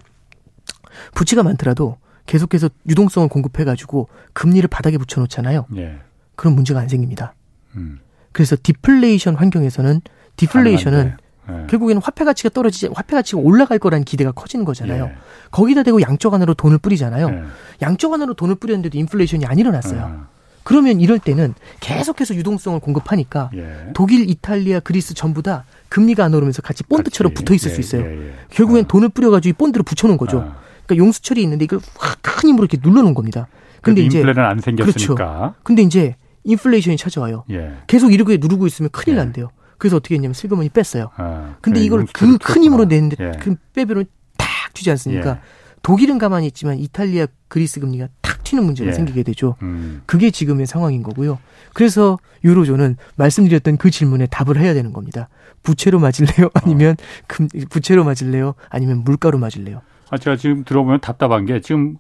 [1.14, 5.66] 부채가 많더라도 계속해서 유동성을 공급해가지고 금리를 바닥에 붙여놓잖아요.
[5.78, 6.00] 예.
[6.36, 7.34] 그런 문제가 안 생깁니다.
[7.76, 8.00] 음.
[8.32, 10.02] 그래서 디플레이션 환경에서는
[10.38, 11.18] 디플레이션은
[11.58, 11.68] 네.
[11.68, 15.06] 결국에는 화폐 가치가 떨어지지 화폐 가치가 올라갈 거라는 기대가 커지는 거잖아요.
[15.06, 15.16] 예.
[15.52, 17.30] 거기다 대고 양적 완화로 돈을 뿌리잖아요.
[17.30, 17.44] 예.
[17.82, 20.12] 양적 완화로 돈을 뿌렸는데도 인플레이션이 안 일어났어요.
[20.14, 20.20] 예.
[20.64, 23.88] 그러면 이럴 때는 계속해서 유동성을 공급하니까 예.
[23.94, 28.02] 독일, 이탈리아, 그리스 전부 다 금리가 안 오르면서 같이 본드처럼 붙어 있을 수 예, 있어요.
[28.06, 28.88] 예, 결국엔 아.
[28.88, 30.40] 돈을 뿌려가지고 이 본드를 붙여놓은 거죠.
[30.40, 30.58] 아.
[30.86, 33.48] 그러니까 용수철이 있는데 이걸 확 큰 힘으로 이렇게 눌러놓은 겁니다.
[33.82, 35.16] 근데 이제 인플레는 안 생겼으니까.
[35.16, 35.54] 그렇죠.
[35.64, 37.44] 근데 이제 인플레이션이 찾아와요.
[37.88, 39.50] 계속 이렇게 누르고 있으면 큰일 난대요.
[39.82, 41.10] 그래서 어떻게 했냐면 슬그머니 뺐어요.
[41.16, 43.32] 아, 근데 네, 이걸 그 큰 힘으로 냈는데 예.
[43.40, 44.04] 그 빼빼로
[44.38, 45.30] 탁 튀지 않습니까?
[45.32, 45.40] 예.
[45.82, 48.94] 독일은 가만히 있지만 이탈리아, 그리스 금리가 탁 튀는 문제가 예.
[48.94, 49.56] 생기게 되죠.
[49.64, 50.04] 음.
[50.06, 51.40] 그게 지금의 상황인 거고요.
[51.74, 55.30] 그래서 유로존은 말씀드렸던 그 질문에 답을 해야 되는 겁니다.
[55.64, 56.50] 부채로 맞을래요?
[56.62, 57.24] 아니면 어.
[57.26, 58.54] 금, 부채로 맞을래요?
[58.70, 59.82] 아니면 물가로 맞을래요?
[60.12, 61.98] 아, 제가 지금 들어보면 답답한 게 지금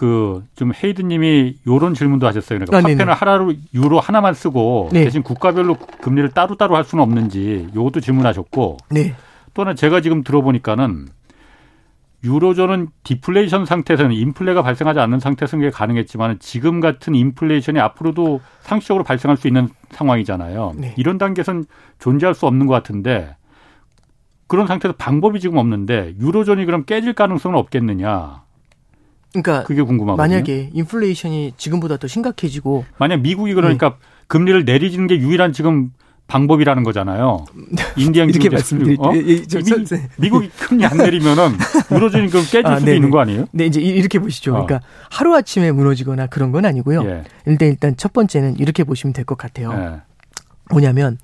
[0.00, 2.58] 그 좀 헤이드님이 요런 질문도 하셨어요.
[2.58, 5.04] 그러니까 아, 화폐는 하나로 유로 하나만 쓰고 네.
[5.04, 9.14] 대신 국가별로 금리를 따로 따로 할 수는 없는지 요것도 질문하셨고 네.
[9.52, 11.08] 또 하나 제가 지금 들어보니까는
[12.24, 19.36] 유로존은 디플레이션 상태에서는 인플레가 발생하지 않는 상태에서는 게 가능했지만 지금 같은 인플레이션이 앞으로도 상시적으로 발생할
[19.36, 20.74] 수 있는 상황이잖아요.
[20.76, 20.94] 네.
[20.96, 21.64] 이런 단계에서는
[21.98, 23.36] 존재할 수 없는 것 같은데
[24.46, 28.42] 그런 상태에서 방법이 지금 없는데 유로존이 그럼 깨질 가능성은 없겠느냐?
[29.32, 30.16] 그러니까 그게 궁금하거든요.
[30.16, 33.94] 만약에 인플레이션이 지금보다 더 심각해지고 만약 미국이 그러니까 네.
[34.26, 35.92] 금리를 내리는 게 유일한 지금
[36.26, 37.44] 방법이라는 거잖아요.
[37.96, 39.04] 인디안 이렇게 말씀드릴게요.
[39.08, 39.12] 어?
[39.14, 39.42] 예, 예,
[40.16, 41.52] 미국이 금리 안 내리면은
[41.90, 42.96] 무너지는 그 깨질 아, 수도 네네.
[42.96, 43.46] 있는 거 아니에요?
[43.52, 44.52] 네, 이제 이렇게 보시죠.
[44.54, 44.64] 어.
[44.64, 47.04] 그러니까 하루 아침에 무너지거나 그런 건 아니고요.
[47.04, 47.24] 예.
[47.46, 49.72] 일단 일단 첫 번째는 이렇게 보시면 될 것 같아요.
[49.72, 50.00] 예.
[50.70, 51.18] 뭐냐면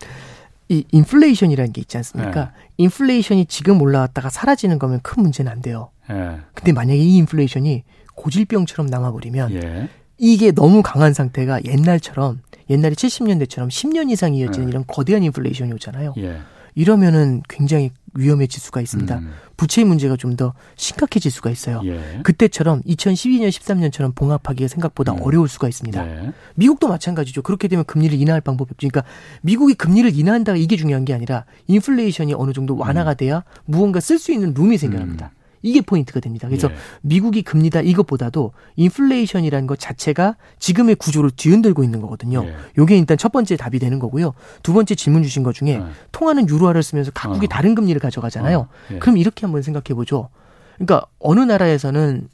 [0.68, 2.40] 이 인플레이션이라는 게 있지 않습니까?
[2.40, 2.68] 예.
[2.78, 5.90] 인플레이션이 지금 올라왔다가 사라지는 거면 큰 문제는 안 돼요.
[6.10, 6.40] 예.
[6.54, 9.88] 근데 만약에 이 인플레이션이 고질병처럼 남아버리면 예.
[10.18, 14.70] 이게 너무 강한 상태가 옛날처럼 옛날에 70년대처럼 10년 이상 이어지는 예.
[14.70, 16.14] 이런 거대한 인플레이션이 오잖아요.
[16.18, 16.38] 예.
[16.74, 19.18] 이러면은 굉장히 위험해질 수가 있습니다.
[19.18, 19.32] 음.
[19.56, 21.80] 부채 문제가 좀 더 심각해질 수가 있어요.
[21.84, 22.20] 예.
[22.22, 25.22] 그때처럼 2012년, 13년처럼 봉합하기가 생각보다 음.
[25.22, 26.04] 어려울 수가 있습니다.
[26.04, 26.32] 네.
[26.54, 27.42] 미국도 마찬가지죠.
[27.42, 28.88] 그렇게 되면 금리를 인하할 방법이 없죠.
[28.88, 29.10] 그러니까
[29.40, 33.16] 미국이 금리를 인하한다 이게 중요한 게 아니라 인플레이션이 어느 정도 완화가 음.
[33.16, 35.32] 돼야 무언가 쓸 수 있는 룸이 생겨납니다.
[35.66, 35.68] 음.
[35.68, 36.48] 이게 포인트가 됩니다.
[36.48, 36.76] 그래서 예.
[37.02, 42.44] 미국이 금리다 이것보다도 인플레이션이라는 것 자체가 지금의 구조를 뒤흔들고 있는 거거든요.
[42.46, 42.54] 예.
[42.78, 44.32] 요게 일단 첫 번째 답이 되는 거고요.
[44.62, 45.82] 두 번째 질문 주신 것 중에 예.
[46.12, 47.48] 통화는 유로화를 쓰면서 각국이 어.
[47.48, 48.58] 다른 금리를 가져가잖아요.
[48.58, 48.68] 어.
[48.92, 48.98] 예.
[48.98, 50.28] 그럼 이렇게 한번 생각해 보죠.
[50.76, 52.28] 그러니까 어느 나라에서는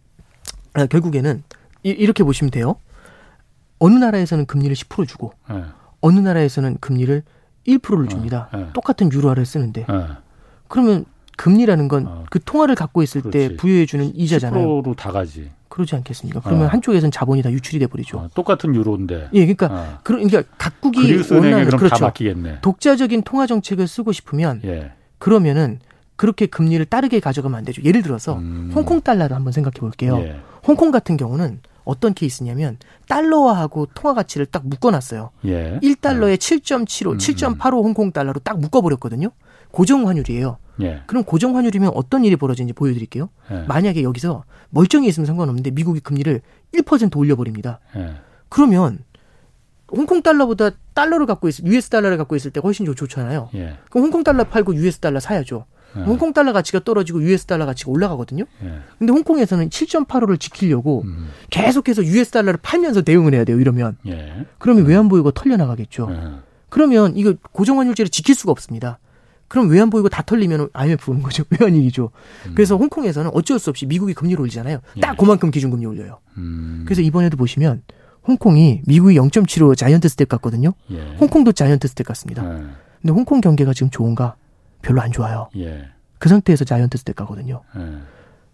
[0.75, 1.43] 아, 결국에는
[1.85, 2.77] 이, 렇게 보시면 돼요.
[3.79, 5.65] 어느 나라에서는 금리를 10% 주고 예.
[6.01, 7.23] 어느 나라에서는 금리를
[7.67, 8.49] 1%를 줍니다.
[8.53, 8.59] 어.
[8.59, 8.67] 예.
[8.73, 9.87] 똑같은 유로화를 쓰는데
[10.69, 11.05] 그러면
[11.43, 12.25] 금리라는 건그 어.
[12.31, 13.49] 그 통화를 갖고 있을 그렇지.
[13.49, 14.65] 때 부여해주는 이자잖아요.
[14.65, 15.51] 10%로 다 가지.
[15.69, 16.41] 그러지 않겠습니까?
[16.41, 16.69] 그러면 어.
[16.69, 18.19] 한쪽에선 자본이 다 유출이 돼 버리죠.
[18.19, 19.31] 어, 똑같은 유로인데.
[19.33, 19.99] 예, 그러니까 어.
[20.05, 21.01] 그러니까 각국이
[21.33, 22.13] 원하는 그렇죠.
[22.61, 24.93] 독자적인 통화 정책을 쓰고 싶으면 예.
[25.19, 25.81] 그러면은
[26.15, 27.83] 그렇게 금리를 따르게 가져가면 안 되죠.
[27.83, 28.71] 예를 들어서 음.
[28.73, 30.19] 홍콩 달러를 한번 생각해 볼게요.
[30.21, 30.37] 예.
[30.65, 32.77] 홍콩 같은 경우는 어떤 케이스냐면
[33.09, 35.31] 달러화하고 통화 가치를 딱 묶어놨어요.
[35.47, 35.81] 예.
[35.83, 37.19] 1달러에 7.75, 음.
[37.19, 39.31] 7.85 홍콩 달러로 딱 묶어버렸거든요.
[39.73, 40.59] 고정 환율이에요.
[40.81, 41.03] 예.
[41.07, 43.29] 그럼 고정 환율이면 어떤 일이 벌어지는지 보여드릴게요.
[43.51, 43.65] 예.
[43.69, 46.41] 만약에 여기서 멀쩡히 있으면 상관없는데 미국이 금리를
[46.75, 47.81] 1% 올려버립니다.
[47.97, 48.15] 예.
[48.49, 49.01] 그러면
[49.91, 53.51] 홍콩 달러보다 달러를 갖고 있을 US 달러를 갖고 있을 때 훨씬 좋잖아요.
[53.55, 53.77] 예.
[53.91, 55.67] 그럼 홍콩 달러 팔고 US 달러 사야죠.
[55.97, 56.01] 예.
[56.01, 58.45] 홍콩 달러 가치가 떨어지고 US 달러 가치가 올라가거든요.
[58.65, 58.79] 예.
[58.99, 61.29] 근데 홍콩에서는 7.85를 지키려고 음.
[61.51, 63.61] 계속해서 US 달러를 팔면서 대응을 해야 돼요.
[63.61, 63.99] 이러면.
[64.07, 64.47] 예.
[64.59, 66.09] 그러면 외환보유고가 털려 나가겠죠.
[66.11, 66.31] 예.
[66.71, 68.99] 그러면 이거 고정환율제를 지킬 수가 없습니다.
[69.53, 71.45] 그럼 외환 보유고 다 털리면 IMF 오는 거죠.
[71.53, 72.11] 외환위기죠.
[72.47, 72.53] 음.
[72.55, 74.79] 그래서 홍콩에서는 어쩔 수 없이 미국이 금리를 올리잖아요.
[75.03, 75.17] 딱 예.
[75.19, 76.21] 그만큼 기준금리 올려요.
[76.39, 76.85] 음.
[76.87, 77.83] 그래서 이번에도 보시면
[78.27, 80.73] 홍콩이 미국이 0.75 giant step 갔거든요.
[80.91, 81.17] 예.
[81.21, 82.43] 홍콩도 giant step 갔습니다.
[82.43, 82.63] 예.
[83.03, 84.37] 근데 홍콩 경기가 지금 좋은가?
[84.81, 85.51] 별로 안 좋아요.
[85.59, 85.85] 예.
[86.19, 87.61] 그 상태에서 giant step 가거든요.
[87.77, 87.81] 예.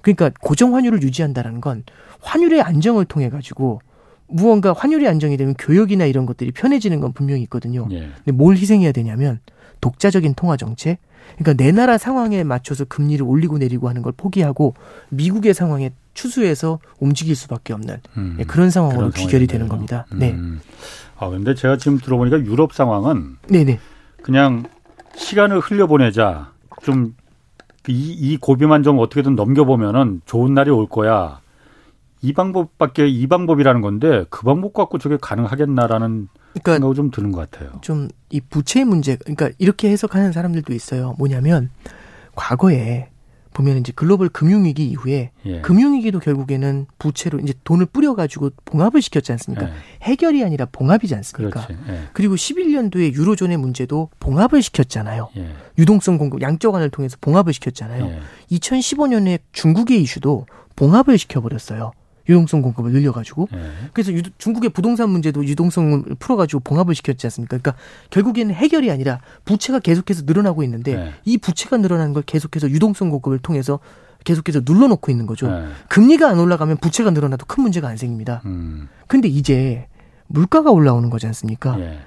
[0.01, 1.85] 그러니까 고정 환율을 유지한다라는 건
[2.23, 3.81] 환율의 안정을 통해 가지고
[4.27, 7.87] 무언가 환율이 안정이 되면 교역이나 이런 것들이 편해지는 건 분명히 있거든요.
[7.93, 8.09] 예.
[8.17, 9.39] 근데 뭘 희생해야 되냐면
[9.81, 10.99] 독자적인 통화 정책,
[11.37, 14.75] 그러니까 내 나라 상황에 맞춰서 금리를 올리고 내리고 하는 걸 포기하고
[15.11, 20.07] 미국의 상황에 추수해서 움직일 수밖에 없는 음, 네, 그런 상황으로 그런 귀결이 되는 겁니다.
[20.13, 20.33] 네.
[20.33, 20.61] 음.
[21.17, 23.79] 아 근데 제가 지금 들어보니까 유럽 상황은 네네.
[24.23, 24.65] 그냥
[25.17, 26.53] 시간을 흘려보내자
[26.83, 27.15] 좀
[27.89, 31.41] 이, 이 고비만 좀 어떻게든 넘겨보면은 좋은 날이 올 거야.
[32.21, 36.29] 이 방법밖에 이 방법이라는 건데 그 방법 갖고 저게 가능하겠나라는
[36.63, 37.79] 그러니까 좀 드는 것 같아요.
[37.81, 41.15] 좀 이 부채 문제, 그러니까 이렇게 해석하는 사람들도 있어요.
[41.19, 41.71] 뭐냐면
[42.35, 43.09] 과거에
[43.55, 45.61] 보면 이제 글로벌 금융위기 이후에 예.
[45.63, 49.67] 금융위기도 결국에는 부채로 이제 돈을 뿌려가지고 봉합을 시켰지 않습니까?
[49.67, 49.73] 예.
[50.03, 51.67] 해결이 아니라 봉합이지 않습니까?
[51.89, 52.03] 예.
[52.13, 55.31] 그리고 11년도에 유로존의 문제도 봉합을 시켰잖아요.
[55.39, 55.49] 예.
[55.79, 58.21] 유동성 공급 양적완을 통해서 봉합을 시켰잖아요.
[58.53, 59.39] 2015년에 예.
[59.53, 60.47] 중국의 이슈도
[60.77, 61.93] 봉합을 시켜버렸어요.
[62.29, 63.59] 유동성 공급을 늘려가지고 네.
[63.93, 67.59] 그래서 유, 중국의 부동산 문제도 유동성을 풀어가지고 봉합을 시켰지 않습니까?
[67.59, 71.13] 그러니까 결국에는 해결이 아니라 부채가 계속해서 늘어나고 있는데 네.
[71.25, 73.81] 이 부채가 늘어나는 걸 계속해서 유동성 공급을 통해서
[74.25, 75.51] 계속해서 눌러놓고 있는 거죠.
[75.51, 75.69] 네.
[75.89, 78.43] 금리가 안 올라가면 부채가 늘어나도 큰 문제가 안 생깁니다.
[78.45, 78.89] 음.
[79.07, 79.87] 근데 이제
[80.27, 81.79] 물가가 올라오는 거지 않습니까?
[81.81, 81.99] 예.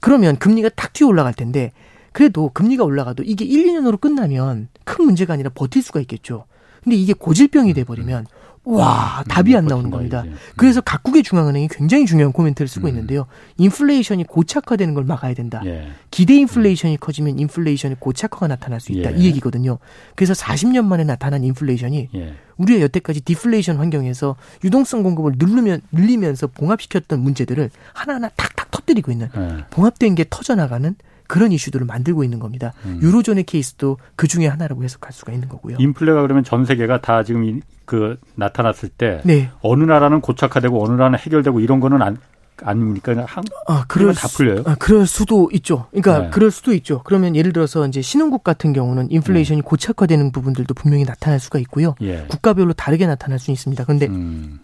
[0.00, 1.72] 그러면 금리가 탁 튀어 올라갈 텐데
[2.12, 6.46] 그래도 금리가 올라가도 이게 1, 2년으로 끝나면 큰 문제가 아니라 버틸 수가 있겠죠.
[6.82, 8.26] 근데 이게 고질병이 돼버리면
[8.66, 10.24] 와 답이 안 나오는 겁니다.
[10.26, 10.34] 이제.
[10.56, 12.90] 그래서 각국의 중앙은행이 굉장히 중요한 코멘트를 쓰고 음.
[12.90, 13.26] 있는데요.
[13.58, 15.62] 인플레이션이 고착화되는 걸 막아야 된다.
[15.64, 15.86] 예.
[16.10, 19.12] 기대 인플레이션이 커지면 인플레이션의 고착화가 나타날 수 있다.
[19.12, 19.16] 예.
[19.16, 19.78] 이 얘기거든요.
[20.16, 22.34] 그래서 40년 만에 나타난 인플레이션이 예.
[22.56, 29.64] 우리가 여태까지 디플레이션 환경에서 유동성 공급을 누르면 늘리면서 봉합시켰던 문제들을 하나하나 탁탁 터뜨리고 있는 예.
[29.70, 30.96] 봉합된 게 터져나가는
[31.26, 32.72] 그런 이슈들을 만들고 있는 겁니다.
[32.84, 33.00] 음.
[33.02, 35.76] 유로존의 케이스도 그 중에 하나라고 해석할 수가 있는 거고요.
[35.78, 39.50] 인플레가 그러면 전 세계가 다 지금 그 나타났을 때 네.
[39.60, 42.18] 어느 나라는 고착화되고 어느 나라는 해결되고 이런 거는 안
[42.62, 43.12] 아닙니까?
[43.26, 44.62] 한, 아, 그럴 다 풀려요.
[44.64, 45.86] 아, 그럴 수도 있죠.
[45.90, 46.30] 그러니까 네.
[46.30, 47.02] 그럴 수도 있죠.
[47.04, 49.62] 그러면 예를 들어서 이제 신흥국 같은 경우는 인플레이션이 네.
[49.62, 51.94] 고착화되는 부분들도 분명히 나타날 수가 있고요.
[52.00, 52.24] 예.
[52.28, 53.84] 국가별로 다르게 나타날 수 있습니다.
[53.84, 54.60] 그런데 음.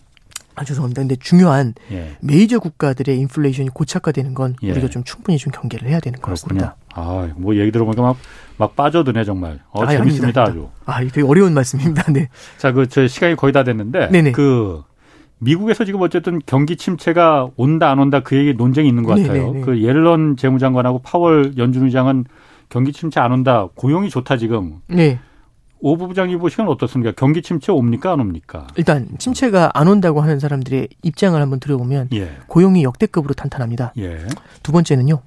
[0.54, 1.02] 아, 죄송합니다.
[1.02, 2.16] 근데 중요한 예.
[2.20, 4.70] 메이저 국가들의 인플레이션이 고착화되는 건 예.
[4.72, 8.16] 우리가 좀 충분히 좀 경계를 해야 되는 거습니다 아, 뭐 얘기 들어보니까 막,
[8.58, 9.60] 막 빠져드네, 정말.
[9.70, 10.42] 어, 아, 재밌습니다, 아닙니다.
[10.42, 10.68] 아주.
[10.84, 12.12] 아, 되게 어려운 말씀입니다.
[12.12, 12.28] 네.
[12.58, 14.10] 자, 그, 저 시간이 거의 다 됐는데.
[14.10, 14.32] 네네.
[14.32, 14.82] 그,
[15.38, 19.46] 미국에서 지금 어쨌든 경기 침체가 온다, 안 온다 그 얘기 논쟁이 있는 것 같아요.
[19.46, 19.60] 네네네.
[19.62, 22.26] 그 옐런 재무장관하고 파월 연준 의장은
[22.68, 24.76] 경기 침체 안 온다, 고용이 좋다, 지금.
[24.86, 25.18] 네.
[25.82, 27.12] 오 부부장님 보시면 어떻습니까?
[27.16, 28.68] 경기 침체 옵니까 안 옵니까?
[28.76, 32.36] 일단 침체가 안 온다고 하는 사람들의 입장을 한번 들어보면 예.
[32.46, 33.92] 고용이 역대급으로 탄탄합니다.
[33.98, 34.24] 예.
[34.62, 35.20] 두 번째는요.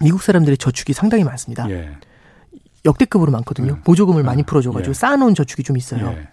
[0.00, 1.68] 미국 사람들의 저축이 상당히 많습니다.
[1.70, 1.90] 예.
[2.84, 3.72] 역대급으로 많거든요.
[3.72, 3.82] 음.
[3.82, 4.94] 보조금을 많이 아, 풀어줘가지고 예.
[4.94, 6.06] 쌓아놓은 저축이 좀 있어요.
[6.06, 6.28] 예.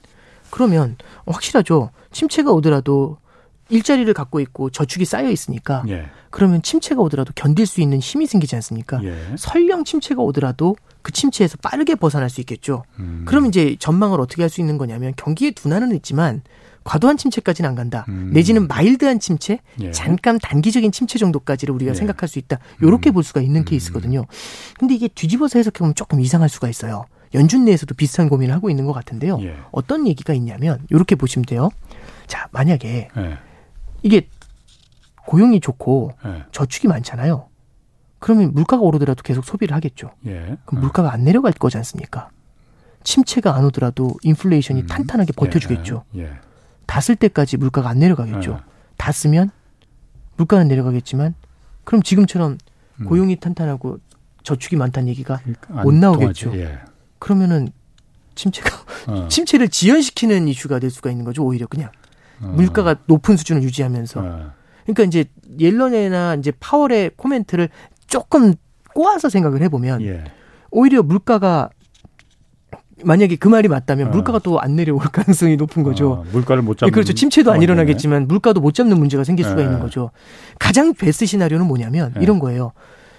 [0.52, 0.96] 그러면
[1.26, 1.90] 확실하죠.
[2.12, 3.18] 침체가 오더라도
[3.70, 6.06] 일자리를 갖고 있고 저축이 쌓여 있으니까 예.
[6.30, 9.04] 그러면 침체가 오더라도 견딜 수 있는 힘이 생기지 않습니까?
[9.04, 9.18] 예.
[9.36, 10.76] 설령 침체가 오더라도
[11.06, 12.84] 그 침체에서 빠르게 벗어날 수 있겠죠.
[12.98, 13.26] 음.
[13.28, 16.42] 그럼 이제 전망을 어떻게 할 수 있는 거냐면 경기의 둔화는 있지만
[16.84, 18.06] 과도한 침체까지는 안 간다.
[18.10, 18.32] 음.
[18.34, 19.92] 내지는 마일드한 침체, 예.
[19.92, 21.96] 잠깐 단기적인 침체 정도까지를 우리가 예.
[21.96, 22.58] 생각할 수 있다.
[22.82, 23.14] 요렇게 음.
[23.14, 23.66] 볼 수가 있는 음.
[23.66, 24.26] 케이스거든요.
[24.80, 27.06] 근데 이게 뒤집어서 해석해 보면 조금 이상할 수가 있어요.
[27.36, 29.38] 연준 내에서도 비슷한 고민을 하고 있는 것 같은데요.
[29.44, 29.58] 예.
[29.72, 31.70] 어떤 얘기가 있냐면 요렇게 보시면 돼요.
[32.26, 33.38] 자, 만약에 예.
[34.02, 34.28] 이게
[35.28, 36.44] 고용이 좋고 예.
[36.52, 37.48] 저축이 많잖아요.
[38.26, 40.10] 그러면 물가가 오르더라도 계속 소비를 하겠죠.
[40.26, 40.58] 예.
[40.66, 42.32] 그럼 물가가 안 내려갈 거지 않습니까?
[43.04, 44.88] 침체가 안 오더라도 인플레이션이 음.
[44.88, 46.06] 탄탄하게 버텨주겠죠.
[46.16, 46.32] 예.
[46.88, 48.54] 닿을 때까지 물가가 안 내려가겠죠.
[48.54, 48.58] 네.
[48.98, 49.52] 닿으면
[50.38, 51.36] 물가는 내려가겠지만
[51.84, 52.58] 그럼 지금처럼
[53.02, 53.06] 음.
[53.06, 54.00] 고용이 탄탄하고
[54.42, 56.58] 저축이 많다는 얘기가 그러니까 못 나오겠죠.
[56.58, 56.80] 예.
[57.20, 57.70] 그러면은
[58.34, 58.72] 침체가
[59.06, 59.28] 어.
[59.30, 61.44] 침체를 지연시키는 이슈가 될 수가 있는 거죠.
[61.44, 61.92] 오히려 그냥
[62.42, 62.48] 어.
[62.48, 64.20] 물가가 높은 수준을 유지하면서.
[64.20, 64.52] 어.
[64.86, 65.26] 그러니까 이제
[65.60, 67.70] 옐런이나 이제 파월의 코멘트를
[68.08, 68.54] 조금
[68.94, 70.24] 꼬아서 생각을 해보면 예.
[70.72, 71.70] 오히려 물가가
[73.04, 74.12] 만약에 그 말이 맞다면 어.
[74.12, 76.12] 물가가 또 안 내려올 가능성이 높은 거죠.
[76.12, 76.94] 어, 물가를 못 잡는.
[76.94, 77.14] 그렇죠.
[77.14, 79.64] 침체도 안 일어나겠지만 물가도 못 잡는 문제가 생길 수가 네.
[79.64, 80.12] 있는 거죠.
[80.60, 82.22] 가장 베스트 시나리오는 뭐냐면 네.
[82.24, 82.72] 이런 거예요.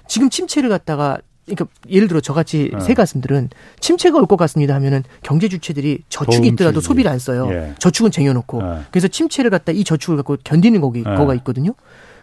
[0.08, 2.80] 지금 침체를 갖다가 그러니까 예를 들어 저같이 네.
[2.80, 7.46] 새 가슴들은 침체가 올 것 같습니다 하면은 경제 주체들이 저축이 있더라도 소비를 안 써요.
[7.50, 7.74] 예.
[7.78, 8.80] 저축은 쟁여놓고 네.
[8.90, 11.14] 그래서 침체를 갖다 이 저축을 갖고 견디는 거기 네.
[11.14, 11.72] 거가 있거든요.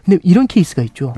[0.04, 1.14] 근데 이런 케이스가 있죠.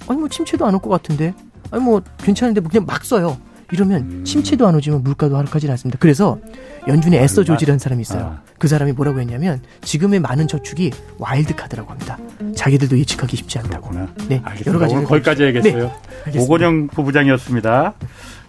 [0.00, 0.06] 네.
[0.08, 1.34] 아니 뭐 침체도 안 올 것 같은데
[1.70, 3.38] 아니 뭐 괜찮은데 뭐 그냥 막 써요.
[3.72, 4.24] 이러면 음.
[4.24, 5.98] 침체도 안 오지만 물가도 하락하지 않습니다.
[6.00, 6.38] 그래서
[6.86, 8.38] 연준의 에스더 조지라는 사람이 있어요.
[8.38, 8.42] 아.
[8.60, 12.16] 그 사람이 뭐라고 했냐면 지금의 많은 저축이 와일드 카드라고 합니다.
[12.54, 13.90] 자기들도 예측하기 쉽지 않다고.
[13.90, 14.12] 그렇구나.
[14.28, 14.70] 네, 알겠습니다.
[14.70, 15.90] 여러 가지 거기까지 해야겠어요.
[16.30, 17.94] 네, 오건영 부부장이었습니다.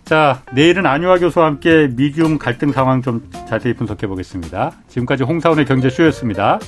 [0.05, 4.71] 자, 내일은 안유화 교수와 함께 미중 갈등 상황 좀 자세히 분석해 보겠습니다.
[4.87, 6.59] 지금까지 홍사훈의 경제쇼였습니다.